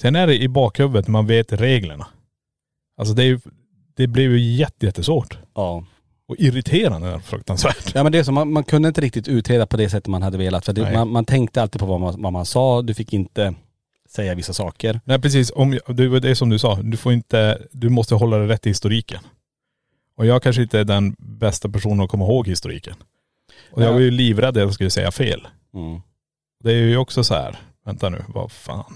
[0.00, 2.06] sen är det i bakhuvudet, man vet reglerna.
[2.96, 3.40] Alltså det är ju,
[3.96, 5.38] det blev ju jätte, jättesvårt.
[5.54, 5.84] Ja.
[6.28, 7.94] Och irriterande fruktansvärt.
[7.94, 10.22] Ja men det är så, man, man kunde inte riktigt utreda på det sättet man
[10.22, 10.64] hade velat.
[10.64, 10.92] För det, Nej.
[10.94, 13.54] man, man tänkte alltid på vad man, vad man sa, du fick inte
[14.08, 15.00] säga vissa saker.
[15.04, 18.38] Nej precis, om, jag- det det som du sa, du får inte, du måste hålla
[18.38, 19.20] det rätt i historiken.
[20.16, 22.94] Och jag kanske inte är den bästa personen att komma ihåg historiken.
[23.72, 23.92] Och jag Ja.
[23.92, 25.48] var ju livrädd att jag skulle säga fel.
[25.74, 26.00] Mm.
[26.64, 28.94] Det är ju också så här, vänta nu, vad fan.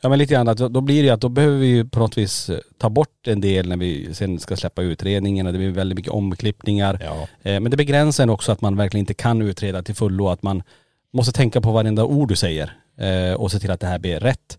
[0.00, 2.18] Ja men lite grann att då blir det att då behöver vi ju på något
[2.18, 5.70] vis eh, ta bort en del när vi sen ska släppa utredningen och det blir
[5.70, 6.98] väldigt mycket omklippningar.
[7.02, 7.28] Ja.
[7.50, 10.28] Eh, Men det begränsar också att man verkligen inte kan utreda till fullo.
[10.28, 10.62] Att man
[11.12, 12.76] måste tänka på varenda ord du säger
[13.36, 14.58] och se till att det här blir rätt.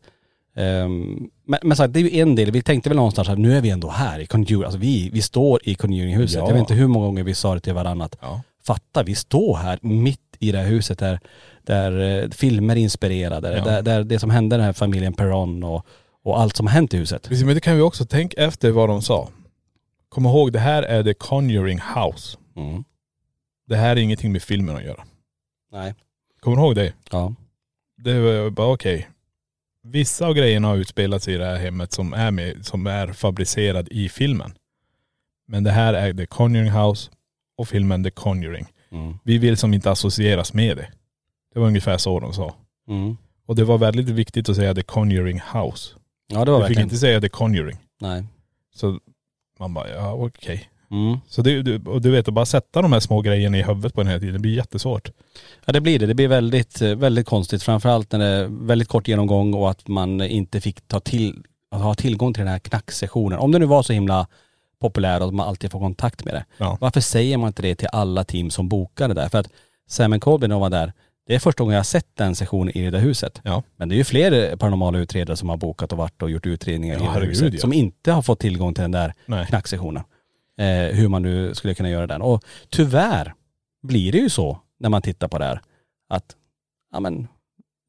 [0.55, 2.51] Ehm, Men, men så att det är ju en del.
[2.51, 4.63] Vi tänkte väl någonstans att nu är vi ändå här i Conjuring.
[4.63, 6.39] Alltså vi, vi står i Conjuring-huset.
[6.39, 6.47] Ja.
[6.47, 8.09] Jag vet inte hur många gånger vi sa det till varandra.
[8.21, 8.41] Ja.
[8.63, 11.19] Fatta, vi står här mitt i det här huset där,
[11.63, 13.57] där eh, filmer är inspirerade.
[13.57, 13.63] Ja.
[13.63, 15.85] Där, där det som hände den här familjen Perron och,
[16.23, 17.27] och allt som har hänt i huset.
[17.27, 19.29] Precis, men det kan vi också, tänk efter vad de sa.
[20.09, 22.37] Kom ihåg, det här är The Conjuring House.
[22.55, 22.83] Mm.
[23.67, 25.03] Det här är ingenting med filmen att göra.
[25.71, 25.93] Nej.
[26.39, 26.93] Kommer du ihåg det?
[27.11, 27.33] Ja.
[28.05, 29.09] Det var bara okej.
[29.83, 33.87] Vissa av grejerna har utspelats i det här hemmet som är med, som är fabricerad
[33.91, 34.53] i filmen.
[35.47, 37.11] Men det här är The Conjuring House
[37.57, 38.65] och filmen The Conjuring.
[38.91, 39.17] Mm.
[39.23, 40.87] Vi vill som inte associeras med det.
[41.53, 42.55] Det var ungefär så de sa.
[42.87, 43.17] Mm.
[43.45, 45.95] Och det var väldigt viktigt att säga The Conjuring House.
[46.27, 46.83] Ja det var Du fick verkligen.
[46.85, 47.77] inte säga The Conjuring.
[48.01, 48.23] Nej.
[48.75, 48.99] Så
[49.59, 50.69] man bara, ja okej.
[50.91, 51.17] Mm.
[51.27, 53.93] Så det, du, och du vet, att bara sätta de här små grejerna i huvudet
[53.93, 55.09] på den här tiden, det blir jättesvårt.
[55.65, 56.05] Ja det blir det.
[56.05, 57.63] Det blir väldigt, eh, väldigt konstigt.
[57.63, 61.81] Framförallt när det är väldigt kort genomgång och att man inte fick ta till, att
[61.81, 63.39] ha tillgång till den här knacksessionen.
[63.39, 64.27] Om det nu var så himla
[64.81, 66.45] populär och att man alltid får kontakt med det.
[66.57, 66.77] Ja.
[66.81, 69.29] Varför säger man inte det till alla team som bokade där?
[69.29, 69.49] För att
[69.87, 70.93] Sam Colby när var där,
[71.27, 73.41] Det är första gången jag har sett den sessionen i det där huset.
[73.43, 73.63] Ja.
[73.77, 76.99] Men det är ju fler paranormala utredare som har bokat och varit och gjort utredningar
[76.99, 77.61] Ja, i det huset.
[77.61, 79.45] Som inte har fått tillgång till den där Nej.
[79.45, 80.03] knacksessionen.
[80.57, 82.21] Eh, hur man nu skulle kunna göra den.
[82.21, 83.33] Och tyvärr
[83.83, 85.61] blir det ju så när man tittar på det här.
[86.09, 86.35] Att,
[86.91, 87.27] ja men,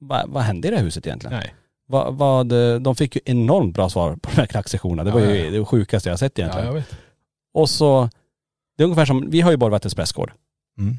[0.00, 1.37] vad, vad hände i det här huset egentligen?
[1.38, 1.55] Nej.
[1.88, 2.46] Vad, vad,
[2.83, 5.07] de fick ju enormt bra svar på den här knacksessionen.
[5.07, 5.50] Det var Ja, ju ja, ja.
[5.50, 6.66] det sjukaste jag sett Ja, egentligen.
[6.66, 6.96] jag vet.
[7.55, 8.11] Och så,
[8.76, 10.33] det är ungefär som, vi har ju Borgvattens prästgård.
[10.79, 10.96] Mm.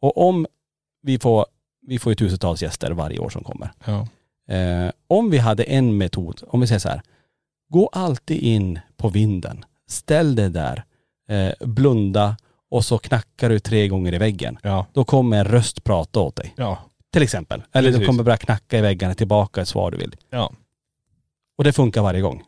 [0.00, 0.46] Och om
[1.02, 1.46] vi får,
[1.86, 3.70] vi får ju tusentals gäster varje år som kommer.
[3.84, 4.08] Ja.
[4.54, 7.02] Eh, om vi hade en metod, om vi säger så här,
[7.68, 10.84] gå alltid in på vinden, ställ dig där,
[11.28, 12.36] eh, blunda
[12.70, 14.58] och så knackar du tre gånger i väggen.
[14.62, 14.86] Ja.
[14.92, 16.54] Då kommer en röst prata åt dig.
[16.56, 16.78] Ja.
[17.12, 17.62] Till exempel.
[17.72, 18.06] Eller du Precis.
[18.06, 20.16] kommer börja knacka i väggarna tillbaka ett svar du vill.
[20.30, 20.52] Ja.
[21.58, 22.42] Och det funkar varje gång.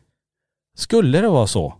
[0.75, 1.73] Skulle det vara så,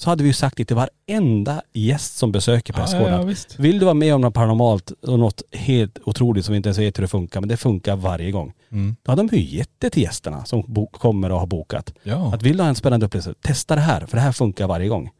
[0.00, 3.12] så hade vi ju sagt det till varenda gäst som besöker Ja, prästgården.
[3.12, 3.58] ja, visst.
[3.58, 6.78] Vill du vara med om något paranormalt och något helt otroligt som vi inte ens
[6.78, 8.52] vet hur det funkar, men det funkar varje gång.
[8.72, 8.96] Mm.
[9.02, 11.94] Då hade de ju gett det till gästerna som kommer och har bokat.
[12.02, 12.34] Ja.
[12.34, 14.88] Att vill du ha en spännande upplevelse, testa det här, för det här funkar varje
[14.88, 15.10] gång.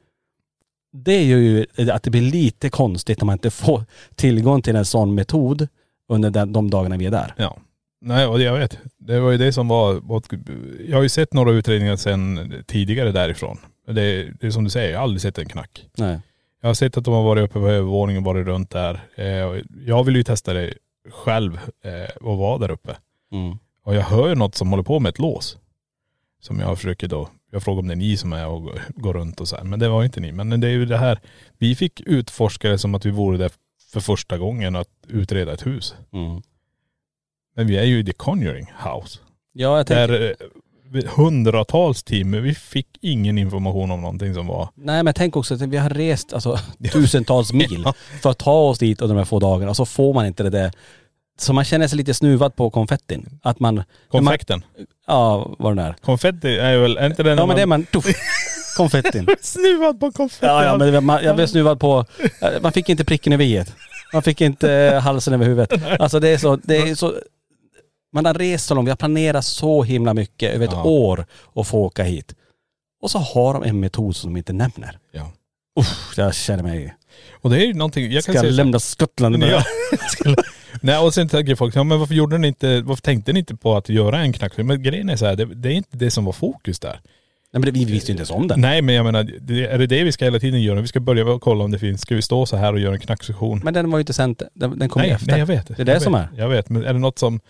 [0.93, 4.85] Det gör ju att det blir lite konstigt om man inte får tillgång till en
[4.85, 5.69] sån metod
[6.09, 7.35] under den, de dagarna vi är där.
[7.37, 7.57] Ja.
[8.01, 8.79] Nej, och jag vet.
[8.99, 10.03] Det var ju det som var,
[10.89, 13.59] jag har ju sett några utredningar sen tidigare därifrån.
[13.95, 15.87] Det, det är som du säger, jag har aldrig sett en knack.
[15.97, 16.21] Nej.
[16.61, 19.01] Jag har sett att de har varit uppe på övervåningen och varit runt där.
[19.15, 20.75] Eh, Jag vill ju testa det
[21.11, 22.97] själv eh, och vara där uppe.
[23.33, 23.59] Mm.
[23.85, 25.59] Och jag hör något som håller på med ett lås.
[26.41, 29.13] Som jag försöker då, jag frågar om det är ni som är och går- går
[29.15, 29.65] runt och så här.
[29.65, 30.33] Men det var inte ni.
[30.33, 31.19] Men det är ju det här,
[31.59, 33.51] vi fick utforska det som att vi vore där
[33.93, 35.95] för första gången att utreda ett hus.
[36.13, 36.43] Mm.
[37.57, 39.19] Men vi är ju i The Conjuring House.
[39.53, 40.47] Ja, jag tänker, Där eh,
[41.07, 44.69] hundratals timmar, vi fick ingen information om någonting som var..
[44.75, 46.59] nej men tänk också att vi har rest alltså,
[46.93, 47.87] tusentals mil
[48.23, 50.43] för att ta oss dit under de här få dagarna och så får man inte
[50.43, 50.73] det där.
[51.41, 53.39] Så man känner sig lite snuvad på konfettin.
[53.43, 54.65] Att man, Konfekten.
[55.07, 55.93] ja vad det är.
[55.93, 58.05] Konfetti är väl, är inte den Ja men det är man, tuff,
[58.77, 59.27] konfettin.
[59.41, 60.47] Snuvad på konfetti.
[60.47, 62.05] Ja, ja men man, jag blev snuvad på,
[62.63, 63.65] man fick inte pricken över i
[64.13, 65.83] Man fick inte eh, halsen över huvudet.
[66.01, 67.15] Alltså det är så, det är så,
[68.13, 70.83] man har rest så långt, vi har planerat så himla mycket över ett Ja.
[70.85, 72.35] år att få åka hit.
[73.03, 74.99] Och så har de en metod som de inte nämner.
[75.13, 75.33] Ja.
[75.81, 76.95] Uff, jag känner mig,
[77.33, 79.49] Och det är ju någonting, jag kan ska säga jag så här- lämna Skottland med
[79.51, 79.63] Ja.
[80.25, 80.37] det?
[80.83, 83.57] Nej och sen tänker folk, ja men varför gjorde ni inte, varför tänkte ni inte
[83.57, 84.57] på att göra en knack?
[84.57, 87.01] Men grejen är så här, det, det är inte det som var fokus där.
[87.53, 88.61] Nej men det, vi visste ju inte ens om den.
[88.61, 90.81] Nej men jag menar, det, är det det vi ska hela tiden göra?
[90.81, 92.79] Vi ska börja med att kolla om det finns, ska vi stå så här och
[92.81, 93.61] göra en knacksession?
[93.65, 95.27] Men den var ju inte sänd, den, den kom ju nej, efter.
[95.31, 95.67] nej jag vet.
[95.67, 96.39] Det är det jag som vet, är.
[96.39, 97.41] Jag vet, men är det något som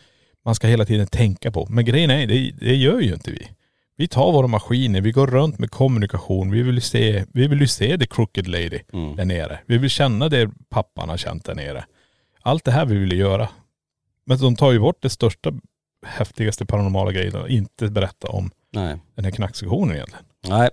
[0.45, 1.67] man ska hela tiden tänka på?
[1.71, 3.49] Men grejen är, det, det gör ju inte vi.
[3.97, 7.67] Vi tar våra maskiner, vi går runt med kommunikation, vi vill se, vi vill ju
[7.67, 9.17] se the crooked lady Mm.
[9.17, 9.59] där nere.
[9.67, 11.85] Vi vill känna det pappan har känt där nere.
[12.43, 13.49] Allt det här vill vi göra.
[14.27, 15.53] Men de tar ju bort det största,
[16.07, 18.97] häftigaste paranormala grejen och inte berätta om Nej.
[19.15, 20.25] den här knacksektionen egentligen.
[20.49, 20.71] Nej.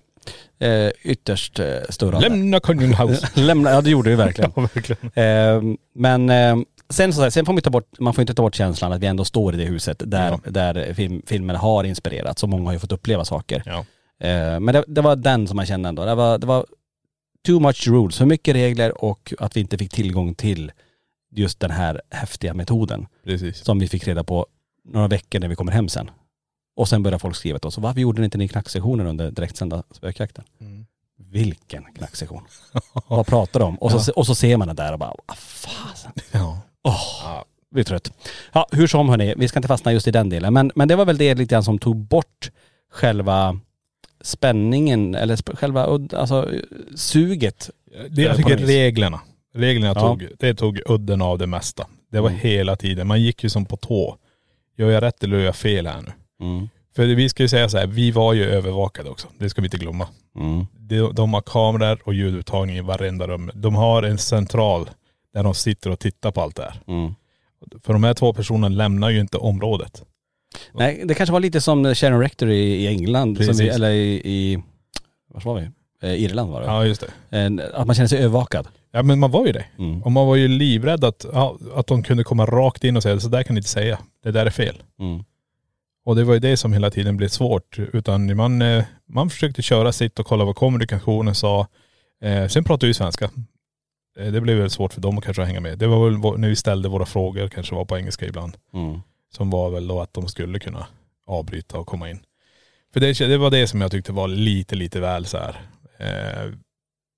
[0.59, 2.29] Eh, ytterst eh, störande.
[2.29, 3.27] Lämna Conjuring House.
[3.41, 4.51] Lämna, ja det gjorde vi verkligen.
[4.55, 5.11] ja, verkligen.
[5.13, 6.55] Eh, men eh,
[6.89, 9.07] sen, så, sen får man, ta bort, man får inte ta bort känslan att vi
[9.07, 10.51] ändå står i det huset där, Ja.
[10.51, 12.41] där film, filmen har inspirerats.
[12.41, 13.63] Så många har ju fått uppleva saker.
[13.65, 13.79] Ja.
[14.27, 16.05] Eh, men det, det var den som man kände ändå.
[16.05, 16.65] Det var, det var
[17.45, 20.71] too much rules, för mycket regler och att vi inte fick tillgång till
[21.31, 23.63] just den här häftiga metoden Precis.
[23.63, 24.45] som vi fick reda på
[24.85, 26.11] några veckor när vi kommer hem sen.
[26.77, 29.83] Och sen började folk skriva till oss, varför gjorde ni inte ni knacksessionen under direktsända
[29.91, 30.43] spökjakten?
[30.61, 30.85] Mm.
[31.17, 32.43] Vilken knacksession?
[33.07, 33.75] Vad pratar de om?
[33.75, 36.11] Och så, och så ser man det där och bara, vad fasen.
[36.31, 36.61] Ja.
[36.85, 38.11] Åh, blir trött.
[38.53, 40.53] Ja, hur som hörni, vi ska inte fastna just i den delen.
[40.53, 42.51] Men, men det var väl det lite grann som tog bort
[42.91, 43.59] själva
[44.21, 46.49] spänningen, eller sp- själva alltså,
[46.95, 47.69] suget.
[48.09, 49.21] Det, jag tycker reglerna,
[49.55, 50.01] reglerna Ja.
[50.01, 51.87] tog, det tog udden av det mesta.
[52.11, 52.41] Det var Mm.
[52.41, 54.17] hela tiden, man gick ju som på tå.
[54.77, 56.11] Gör jag rätt eller gör jag fel här nu?
[56.47, 56.69] Mm.
[56.95, 59.27] För vi ska ju säga så här, vi var ju övervakade också.
[59.39, 60.07] Det ska vi inte glömma.
[60.39, 60.65] Mm.
[60.79, 63.51] De, de har kameror och ljudupptagning i varenda rum.
[63.53, 64.89] De har en central
[65.35, 66.81] där de sitter och tittar på allt det här.
[66.87, 67.15] Mm.
[67.83, 70.03] För de här två personerna lämnar ju inte området.
[70.73, 74.21] Nej, det kanske var lite som Sharon Rector i, i England, som vi, eller i,
[74.25, 74.63] i
[75.27, 75.69] var var vi?
[76.07, 76.67] Eh, Irland var det.
[76.67, 77.37] Ja just det.
[77.37, 78.67] En- Att man känner sig övervakad.
[78.91, 79.65] Ja men man var ju det.
[79.79, 80.03] Mm.
[80.03, 83.19] Och man var ju livrädd att, ja, att de kunde komma rakt in och säga
[83.19, 83.99] så där kan ni inte säga.
[84.23, 84.83] Det där är fel.
[84.99, 85.23] Mm.
[86.05, 87.79] Och det var ju det som hela tiden blev svårt.
[87.93, 91.67] Utan man, eh, man försökte köra sitt och kolla vad kommunikationen sa.
[92.23, 93.29] Eh, sen pratade vi svenska.
[94.19, 95.77] Eh, det blev väl svårt för dem att kanske hänga med.
[95.79, 98.57] Det var väl när vi ställde våra frågor, kanske var på engelska ibland.
[98.73, 98.99] Mm.
[99.33, 100.87] Som var väl då att de skulle kunna
[101.27, 102.19] avbryta och komma in.
[102.93, 105.61] För det, det var det som jag tyckte var lite, lite väl så här.
[105.97, 106.51] Eh,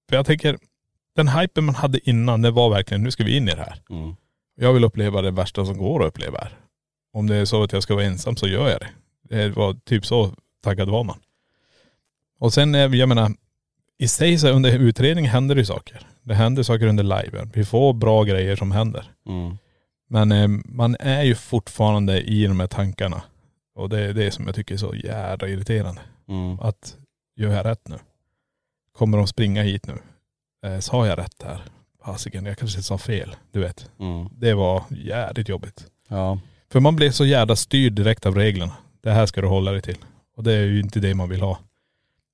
[0.09, 0.57] för jag tänker,
[1.15, 3.81] den hypen man hade innan, det var verkligen, nu ska vi in i det här.
[3.89, 4.15] Mm.
[4.55, 6.57] Jag vill uppleva det värsta som går att uppleva här.
[7.13, 8.89] Om det är så att jag ska vara ensam så gör jag det.
[9.35, 10.33] Det var typ så
[10.63, 11.19] taggad var man.
[12.39, 13.31] Och sen, eh, jag menar,
[13.97, 16.07] i sig så under utredningen händer det ju saker.
[16.23, 17.51] Det händer saker under liven.
[17.53, 19.11] Vi får bra grejer som händer.
[19.27, 19.57] Mm.
[20.09, 23.23] Men eh, man är ju fortfarande i de här tankarna.
[23.75, 26.01] Och det är det som jag tycker är så jävla irriterande.
[26.27, 26.59] Mm.
[26.59, 26.97] Att,
[27.35, 27.95] gör jag rätt nu?
[28.97, 29.97] Kommer de springa hit nu?
[30.69, 31.61] Eh, sa jag rätt här?
[32.05, 33.35] Fasiken, jag kanske sa fel.
[33.51, 33.89] Du vet.
[33.99, 34.29] Mm.
[34.31, 35.85] Det var jävligt jobbigt.
[36.07, 36.39] Ja.
[36.71, 38.73] För man blir så jävla styrd direkt av reglerna.
[39.01, 39.97] Det här ska du hålla dig till.
[40.35, 41.59] Och det är ju inte det man vill ha.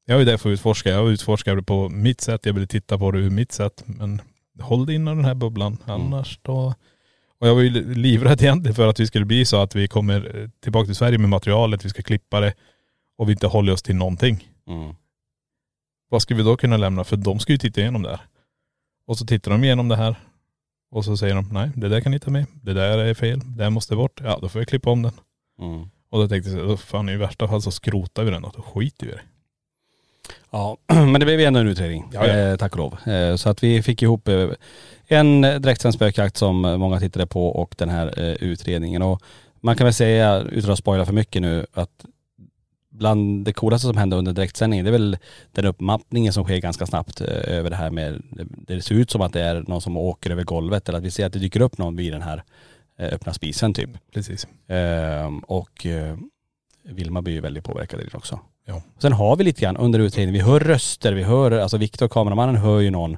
[0.06, 0.90] Jag är där för att utforska.
[0.90, 2.46] Jag utforskar det på mitt sätt.
[2.46, 3.84] Jag vill titta på det ur mitt sätt.
[3.86, 4.22] Men
[4.60, 5.78] håll dig inom den här bubblan.
[5.86, 6.74] Annars då..
[7.40, 10.40] Och jag var ju livrädd egentligen för att vi skulle bli så att vi kommer
[10.40, 12.54] eh, tillbaka till Sverige med materialet, vi ska klippa det
[13.18, 14.48] och vi inte håller oss till någonting.
[14.68, 14.96] Mm.
[16.10, 17.04] Vad ska vi då kunna lämna?
[17.04, 18.22] För de ska ju titta igenom det här.
[19.08, 20.16] Och så tittar de igenom det här.
[20.92, 22.46] Och så säger de, nej det där kan ni ta med.
[22.54, 23.42] Det där är fel.
[23.46, 24.22] Det här måste bort.
[24.24, 25.12] Ja då får jag klippa om den.
[25.60, 25.90] Mm.
[26.10, 29.06] Och då tänkte jag, fan i värsta fall så skrotar vi den och då skiter
[29.06, 29.22] vi i det.
[30.52, 32.10] Ja, men det blev ändå en utredning.
[32.14, 32.34] Ja, ja.
[32.34, 33.14] Eh, tack och lov.
[33.14, 34.50] Eh, så att vi fick ihop eh,
[35.08, 39.02] en direktsänd spökjakt som eh, många tittade på och den här eh, utredningen.
[39.02, 39.22] Och
[39.62, 42.06] man kan väl säga, utan att spoila för mycket nu, att
[42.94, 45.18] bland det coolaste som hände under direktsändningen, det är väl
[45.52, 48.22] den uppmappningen som sker ganska snabbt eh, över det här med,
[48.68, 51.12] det ser ut som att det är någon som åker över golvet eller att vi
[51.12, 52.44] ser att det dyker upp någon vid den här
[52.98, 53.90] eh, öppna spisen typ.
[54.14, 54.48] Precis.
[54.68, 56.18] Ehm, och eh,
[56.84, 58.40] Vilma blir ju väldigt påverkad i det också.
[58.66, 58.82] Ja.
[59.00, 62.56] Sen har vi lite grann under utredningen, vi hör röster, vi hör, alltså Viktor kameramannen
[62.56, 63.18] hör ju någon.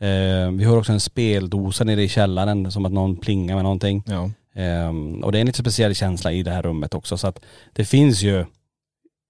[0.00, 4.02] Ehm, vi hör också en speldosa nere i källaren som att någon plingar med någonting.
[4.06, 4.30] Ja.
[4.54, 7.40] Ehm, och det är en lite speciell känsla i det här rummet också så att
[7.72, 8.44] det finns ju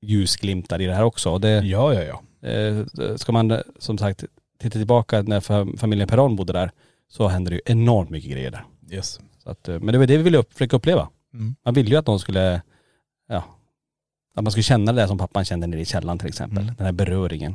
[0.03, 1.31] ljusglimtar i det här också.
[1.31, 2.49] Och det, Ja, ja, ja.
[2.49, 2.85] eh,
[3.17, 4.25] ska man eh, som sagt
[4.61, 6.71] titta tillbaka när fa- familjen Perron bodde där
[7.09, 8.65] så hände det ju enormt mycket grejer där.
[8.91, 9.21] Yes.
[9.43, 11.09] Så att, eh, men det var det vi ville upp, försöka uppleva.
[11.35, 11.57] Mm.
[11.65, 12.63] Man ville ju att någon skulle,
[13.29, 13.45] ja,
[14.37, 16.62] att man skulle känna det som pappan kände nere i källaren till exempel.
[16.62, 16.75] Mm.
[16.77, 17.55] Den här beröringen.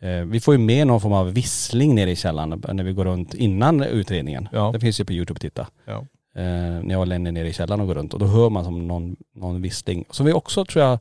[0.00, 3.04] Eh, vi får ju med någon form av vissling nere i källaren när vi går
[3.04, 4.48] runt innan utredningen.
[4.52, 4.70] Ja.
[4.72, 5.66] Det finns ju på YouTube att titta.
[5.84, 6.06] Ja.
[6.34, 6.44] Eh,
[6.82, 8.88] när jag och Lenny nere i källaren och går runt och då hör man som
[8.88, 10.04] någon, någon vissling.
[10.10, 10.98] Som vi också tror jag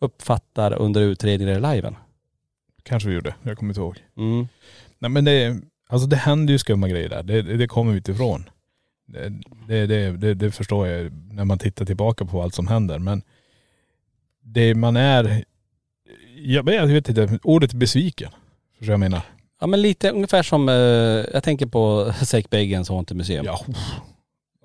[0.00, 1.96] uppfattar under utredningen i liven.
[2.82, 3.34] Kanske vi gjorde.
[3.42, 3.98] Jag kommer inte ihåg.
[4.16, 4.48] Mm.
[4.98, 7.22] Nej men det, alltså det händer ju skumma grejer där.
[7.22, 8.48] Det, det kommer vi inte ifrån.
[9.06, 9.32] Det,
[9.68, 12.98] det, det, det, det förstår jag när man tittar tillbaka på allt som händer.
[12.98, 13.22] Men
[14.46, 15.44] det man är,
[16.36, 18.30] jag vet, jag vet inte, ordet besviken.
[18.78, 19.20] Förstår jag menar?
[19.60, 20.74] Ja men lite ungefär som, eh,
[21.34, 23.44] jag tänker på Sake Bagans Haunted Museum.
[23.46, 23.60] Ja.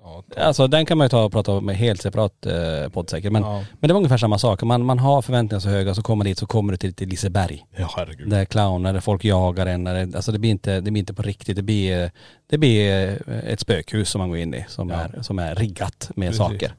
[0.04, 3.32] Ja, Alltså den kan man ju ta och prata med helt separat eh, podd säkert.
[3.32, 3.64] Men, ja.
[3.80, 4.62] men det var ungefär samma sak.
[4.62, 7.66] Man, man har förväntningar så höga så kommer dit så kommer du till, till Liseberg.
[7.76, 8.28] ja herregud.
[8.30, 9.84] Där clowner, folk jagar en.
[9.84, 11.56] Det- alltså det blir, inte, det blir inte på riktigt.
[11.56, 12.10] Det blir,
[12.50, 14.96] det blir eh, ett spökhus som man går in i som, Ja.
[14.96, 16.38] är, som är riggat med Precis.
[16.38, 16.74] saker.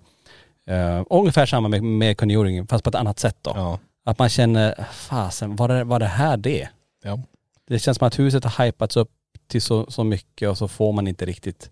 [0.72, 3.52] Uh, ungefär samma med, med Conjuring fast på ett annat sätt då.
[3.56, 3.80] Ja.
[4.06, 6.70] Att man känner, fasen var det, var det här det?
[7.04, 7.20] Ja.
[7.68, 9.12] Det känns som att huset har hypats upp
[9.48, 11.72] till så, så mycket och så får man inte riktigt,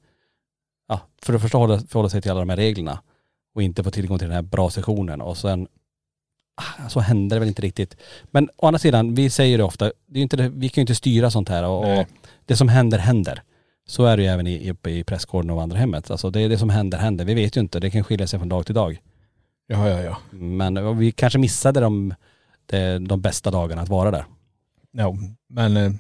[0.88, 3.02] ja, för det första hålla, förhålla sig till alla de här reglerna
[3.56, 5.68] och inte få tillgång till den här bra sessionen och sen,
[6.56, 7.98] ah, så händer det väl inte riktigt.
[8.24, 10.96] Men å andra sidan, vi säger det ofta, det är inte vi kan ju inte
[10.96, 12.08] styra sånt här och, och
[12.46, 13.44] det som händer händer.
[13.92, 16.12] Så är det ju även i, uppe i prästgården och vandrarhemmet.
[16.12, 17.26] Alltså det är det som händer händer.
[17.26, 19.02] Vi vet ju inte, det kan skilja sig från dag till dag.
[19.68, 20.18] Ja, ja, ja.
[20.38, 22.14] Men vi kanske missade de,
[22.66, 24.26] de, de bästa dagarna att vara där.
[24.92, 25.16] ja
[25.50, 25.92] men eh,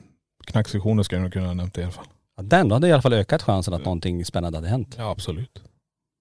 [0.45, 2.05] knacksektionen skulle jag nog kunna ha nämnt i alla fall.
[2.37, 4.95] Ja, den hade i alla fall ökat chansen att någonting spännande hade hänt.
[4.97, 5.63] Ja absolut.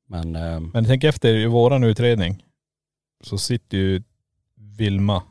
[0.08, 2.44] Men eh, Men tänk efter, i våran utredning
[3.24, 4.02] så sitter ju
[4.54, 5.22] Vilma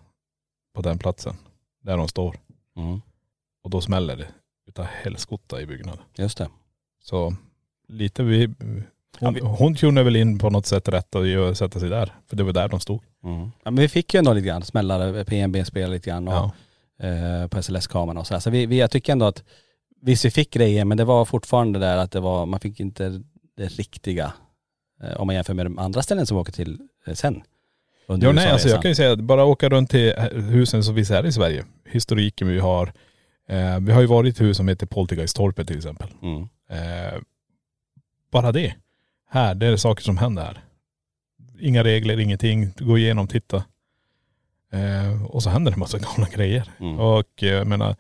[0.76, 1.36] på den platsen.
[1.84, 2.36] Där de står.
[2.78, 3.02] mm,
[3.64, 4.28] Och då smäller det
[4.70, 6.02] utav helskotta i byggnaden.
[6.18, 6.50] just det.
[7.04, 7.36] Så
[7.88, 8.46] lite vi,
[9.20, 12.14] hon, Ja, hon kunde väl in på något sätt rätt och sätta sig där.
[12.28, 13.02] För det var där de stod.
[13.24, 13.40] Mm.
[13.64, 16.52] Ja, men vi fick ju ändå lite grann smällare, PNB-spel lite grann och, Ja.
[17.08, 18.34] eh, på SLS-kameran och så.
[18.34, 18.40] här.
[18.42, 19.44] Så vi, vi, jag tycker ändå att
[20.02, 23.24] visst vi fick grejer men det var fortfarande där att det var, man fick inte
[23.58, 24.34] det riktiga
[25.04, 27.42] eh, om man jämför med de andra ställen som vi åker till eh, sen.
[28.08, 31.10] Ja nej alltså jag kan ju säga att bara åka runt till husen som finns
[31.10, 31.66] här i Sverige.
[31.86, 32.94] Historiken vi har.
[33.50, 36.08] Eh, vi har ju varit i hus som heter Poltergeistorpet till exempel.
[36.22, 36.42] Mm.
[36.70, 37.20] Eh,
[38.32, 38.76] bara det.
[39.30, 40.64] Här, det är saker som händer här.
[41.60, 42.72] Inga regler, ingenting.
[42.80, 43.64] Gå igenom, titta.
[44.72, 46.72] Eh, och så händer det en massa galna grejer.
[46.80, 47.00] Mm.
[47.00, 47.96] Och eh, jag menar,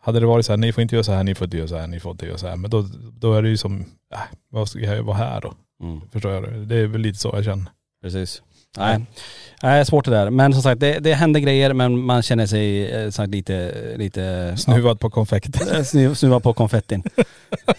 [0.00, 1.68] hade det varit så här, ni får inte göra så här, ni får inte göra
[1.68, 2.56] så här, ni får inte göra så här.
[2.56, 3.80] Men då, då är det ju som,
[4.12, 5.54] äh, vad ska jag vara här då?
[5.82, 6.00] Mm.
[6.10, 6.68] Förstår jag?
[6.68, 7.66] Det är väl lite så jag känner.
[8.02, 8.42] Precis.
[8.78, 9.04] Nej.
[9.62, 10.30] Nej, svårt det där.
[10.30, 14.54] Men som sagt, det, det händer grejer men man känner sig eh, sagt, lite, lite
[14.56, 15.60] Snuvad på konfekt.
[15.72, 17.02] Ja, snu, snuva på konfettin.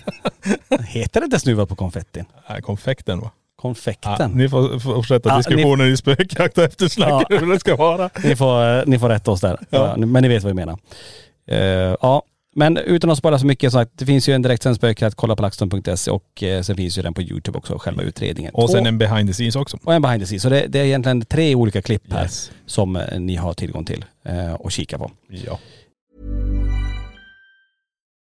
[0.88, 2.26] Heter det inte snuva på konfettin?
[2.50, 3.32] Nej, konfekten va?
[3.34, 4.32] Ja, Konfekten.
[4.32, 7.38] ni får fortsätta Ja, diskussionen i spökjakt och eftersnack Ja.
[7.40, 8.10] hur det ska vara.
[8.24, 9.58] Ni får, eh, ni får rätta oss där.
[9.70, 9.94] Ja.
[9.98, 10.06] Ja.
[10.06, 10.78] Men ni vet vad vi menar.
[11.48, 12.24] Eh, ja,
[12.56, 15.36] men utan att spara så mycket så att det finns ju en direktsänd spökjakt, kolla
[15.36, 18.54] på laxton.se och eh, sen finns ju den på YouTube också, själva utredningen.
[18.56, 19.78] Och sen en behind the scenes också.
[19.84, 20.44] och en behind the scenes.
[20.44, 22.52] Så det, det är egentligen tre olika klipp här Yes.
[22.66, 25.12] som eh, ni har tillgång till eh, och kika på.
[25.30, 25.60] Ja.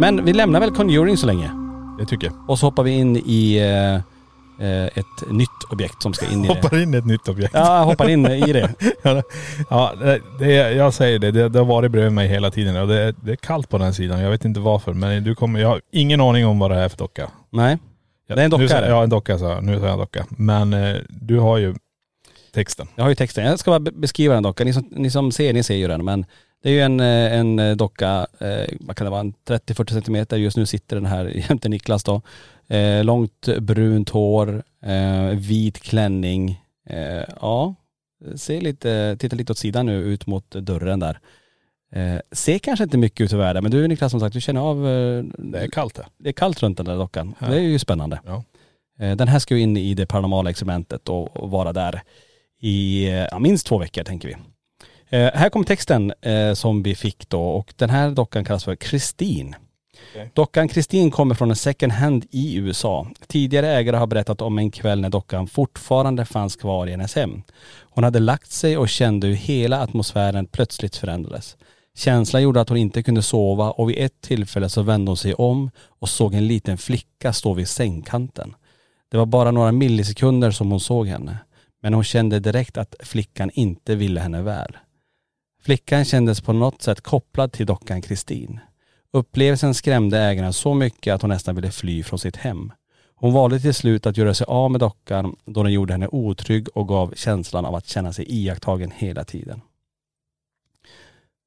[0.00, 1.50] Men vi lämnar väl Conjuring så länge.
[1.98, 2.50] Det tycker jag.
[2.50, 3.94] Och så hoppar vi in i eh,
[4.68, 6.54] eh, ett nytt objekt som ska in i det.
[6.54, 7.50] Hoppar in i ett nytt objekt.
[7.54, 8.74] Ja, jag hoppar in i det.
[9.70, 12.88] ja, det, det, jag säger det, det, det har varit bredvid mig hela tiden och
[12.88, 14.20] det, det är kallt på den sidan.
[14.20, 16.88] Jag vet inte varför men du kommer, jag har ingen aning om vad det är
[16.88, 17.30] för docka.
[17.50, 17.78] Nej.
[18.26, 18.86] Ja, Det är en docka, nu, sa-?
[18.86, 19.64] Ja en docka sa jag.
[19.64, 20.26] Nu sa jag docka.
[20.30, 21.74] Men eh, du har ju
[22.54, 22.86] texten.
[22.94, 23.44] Jag har ju texten.
[23.44, 24.66] Jag ska bara be- beskriva den dockan.
[24.66, 26.04] Ni som, ni som ser, ni ser ju den.
[26.04, 26.24] Men
[26.62, 29.92] det är ju en, eh, en eh, docka, eh, vad kan det vara, en 30-40
[29.92, 30.36] centimeter.
[30.36, 32.22] Just nu sitter den här jämte Niklas då.
[33.02, 34.62] Långt brunt hår,
[35.34, 36.64] vit klänning.
[37.40, 37.74] Ja,
[38.36, 41.18] ser lite, tittar lite åt sidan nu ut mot dörren där.
[41.92, 44.60] Eh, ser kanske inte mycket ut i världen men du Niklas som sagt, du känner
[44.60, 44.88] av..
[44.88, 46.06] Eh, Det är kallt här.
[46.18, 47.34] det är kallt runt den där dockan.
[47.38, 47.46] Ja.
[47.46, 48.20] Det är ju spännande.
[48.26, 48.44] Ja.
[48.98, 52.02] Eh, Den här ska ju in i det paranormala experimentet och och vara där
[52.60, 54.36] i ja, minst två veckor tänker vi.
[55.12, 58.76] Eh, här kommer texten eh, som vi fick då och den här dockan kallas för
[58.76, 59.56] Christine.
[60.10, 60.30] Okej.
[60.34, 63.06] Dockan Christine kommer från en second hand i USA.
[63.26, 67.42] Tidigare ägare har berättat om en kväll när dockan fortfarande fanns kvar i hennes hem.
[67.80, 71.56] Hon hade lagt sig och kände hur hela atmosfären plötsligt förändrades.
[71.96, 75.34] Känslan gjorde att hon inte kunde sova och vid ett tillfälle så vände hon sig
[75.34, 78.54] om och såg en liten flicka stå vid sängkanten.
[79.10, 81.38] Det var bara några millisekunder som hon såg henne.
[81.82, 84.76] Men hon kände direkt att flickan inte ville henne väl.
[85.62, 88.60] Flickan kändes på något sätt kopplad till dockan Kristin.
[89.12, 92.72] Upplevelsen skrämde ägaren så mycket att hon nästan ville fly från sitt hem.
[93.14, 96.68] Hon valde till slut att göra sig av med dockan då den gjorde henne otrygg
[96.74, 99.60] och gav känslan av att känna sig iakttagen hela tiden.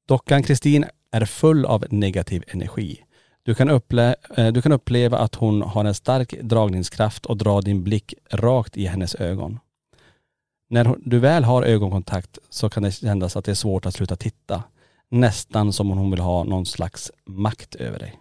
[0.08, 3.00] Dockan Kristin är full av negativ energi.
[3.42, 7.62] Du kan, upple- eh, du kan uppleva att hon har en stark dragningskraft och drar
[7.62, 9.58] din blick rakt i hennes ögon.
[10.74, 14.16] När du väl har ögonkontakt så kan det kännas att det är svårt att sluta
[14.16, 14.62] titta.
[15.08, 18.20] Nästan som om hon vill ha någon slags makt över dig.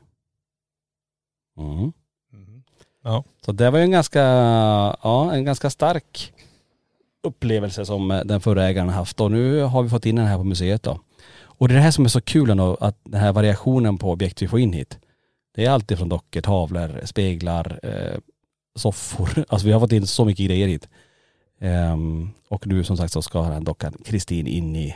[1.57, 1.93] Mm.
[3.03, 3.23] Ja.
[3.45, 4.19] Så det var ju en ganska,
[5.03, 6.33] ja, en ganska stark
[7.23, 10.37] upplevelse som eh, den förra ägaren haft och nu har vi fått in den här
[10.37, 10.99] på museet då.
[11.41, 14.11] Och det är det här som är så kul ändå, att den här variationen på
[14.11, 14.99] objekt vi får in hit.
[15.55, 18.19] Det är alltid från dockor, tavlor, speglar, eh,
[18.75, 19.45] soffor.
[19.49, 20.89] Alltså vi har fått in så mycket grejer hit.
[21.61, 24.95] Ehm, och nu som sagt så ska den dockan Kristin in i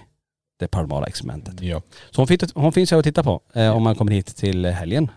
[0.60, 1.62] det paranormala experimentet.
[1.62, 1.82] Ja.
[2.12, 4.66] Så hon, finns, hon finns ju att titta på eh, om man kommer hit till
[4.66, 5.12] helgen.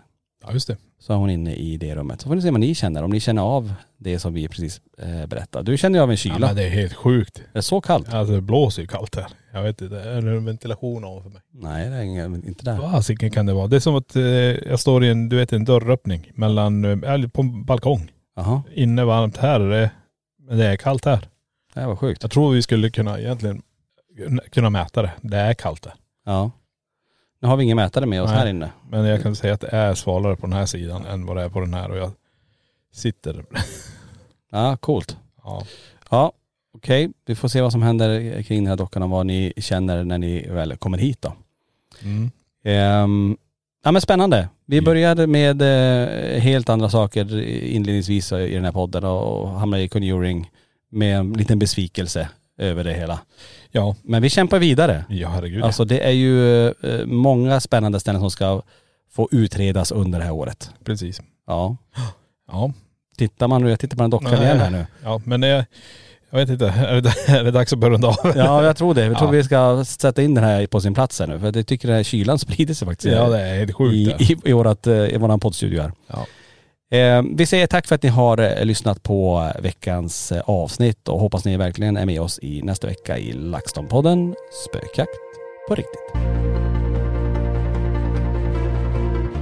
[0.44, 0.76] Ja just det.
[0.98, 2.20] Så är hon inne i det rummet.
[2.20, 4.80] Så får ni se vad ni känner, om ni känner av det som vi precis
[4.98, 5.72] eh, berättade.
[5.72, 6.38] Du känner ju av en Ja, kyla.
[6.46, 7.38] men det är helt sjukt.
[7.38, 8.14] är det så kallt?
[8.14, 9.26] Alltså det blåser ju kallt här.
[9.52, 11.40] Jag vet inte, är det ventilation av för mig?
[11.52, 12.76] Nej det är ingen, inte där.
[12.76, 13.66] Fasiken kan det vara.
[13.66, 17.12] Det är som att eh, jag står i en, du vet en dörröppning mellan, eh,
[17.12, 18.10] eller på en balkong.
[18.36, 19.90] Jaha, Inne varmt här är det,
[20.50, 21.28] men det är kallt här.
[21.74, 22.22] det var sjukt.
[22.22, 23.62] Jag tror vi skulle kunna egentligen
[24.50, 25.10] kunna mäta det.
[25.20, 25.94] Det är kallt där.
[26.24, 26.50] Ja.
[27.40, 28.38] Nu har vi ingen mätare med oss Nej.
[28.38, 28.70] här inne.
[28.88, 31.42] Men jag kan säga att det är svalare på den här sidan än vad det
[31.42, 32.12] är på den här och jag
[32.92, 33.44] sitter.
[34.52, 35.16] Ja, coolt.
[35.42, 35.66] Ja.
[36.10, 36.32] Ja,
[36.74, 37.10] okej.
[37.24, 40.18] Vi får se vad som händer kring den här dockan och vad ni känner när
[40.18, 41.32] ni väl kommer hit då.
[42.02, 42.30] Mm.
[42.64, 43.36] Ehm,
[43.84, 44.48] ja men spännande.
[44.66, 44.82] Vi Ja.
[44.82, 50.50] började med eh, helt andra saker inledningsvis i den här podden och hamnade i Conjuring
[50.90, 52.28] med en liten besvikelse
[52.58, 53.20] över det hela.
[53.70, 55.04] Ja, Men vi kämpar vidare.
[55.08, 55.62] ja herregud.
[55.64, 58.62] Alltså det är ju eh, många spännande ställen som ska
[59.12, 60.70] få utredas under det här året.
[60.84, 61.20] Precis.
[61.46, 61.76] Ja.
[62.52, 62.72] Ja.
[63.18, 64.86] Tittar man nu, jag tittar på den dockan igen här nu.
[65.04, 65.66] Ja men det,
[66.30, 68.32] jag vet inte, är det, är det dags att börja runda av?
[68.36, 69.04] Ja jag tror det.
[69.04, 69.32] Jag tror Ja.
[69.32, 71.38] vi ska sätta in den här på sin plats här nu.
[71.38, 73.14] För jag tycker den här kylan sprider sig faktiskt.
[73.16, 73.94] Ja det är helt sjukt.
[73.94, 75.92] i, i, i, vårat, eh, i våran poddstudio här.
[76.06, 76.26] Ja.
[76.98, 81.20] Eh, vi säger tack för att ni har eh, lyssnat på veckans eh, avsnitt och
[81.20, 84.34] hoppas ni verkligen är med oss i nästa vecka i LaxTon-podden
[84.68, 85.10] Spökjakt
[85.68, 86.00] på riktigt.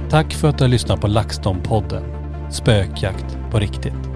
[0.09, 2.03] Tack för att du har lyssnat på LaxTon-podden
[2.51, 4.08] Spökjakt på riktigt.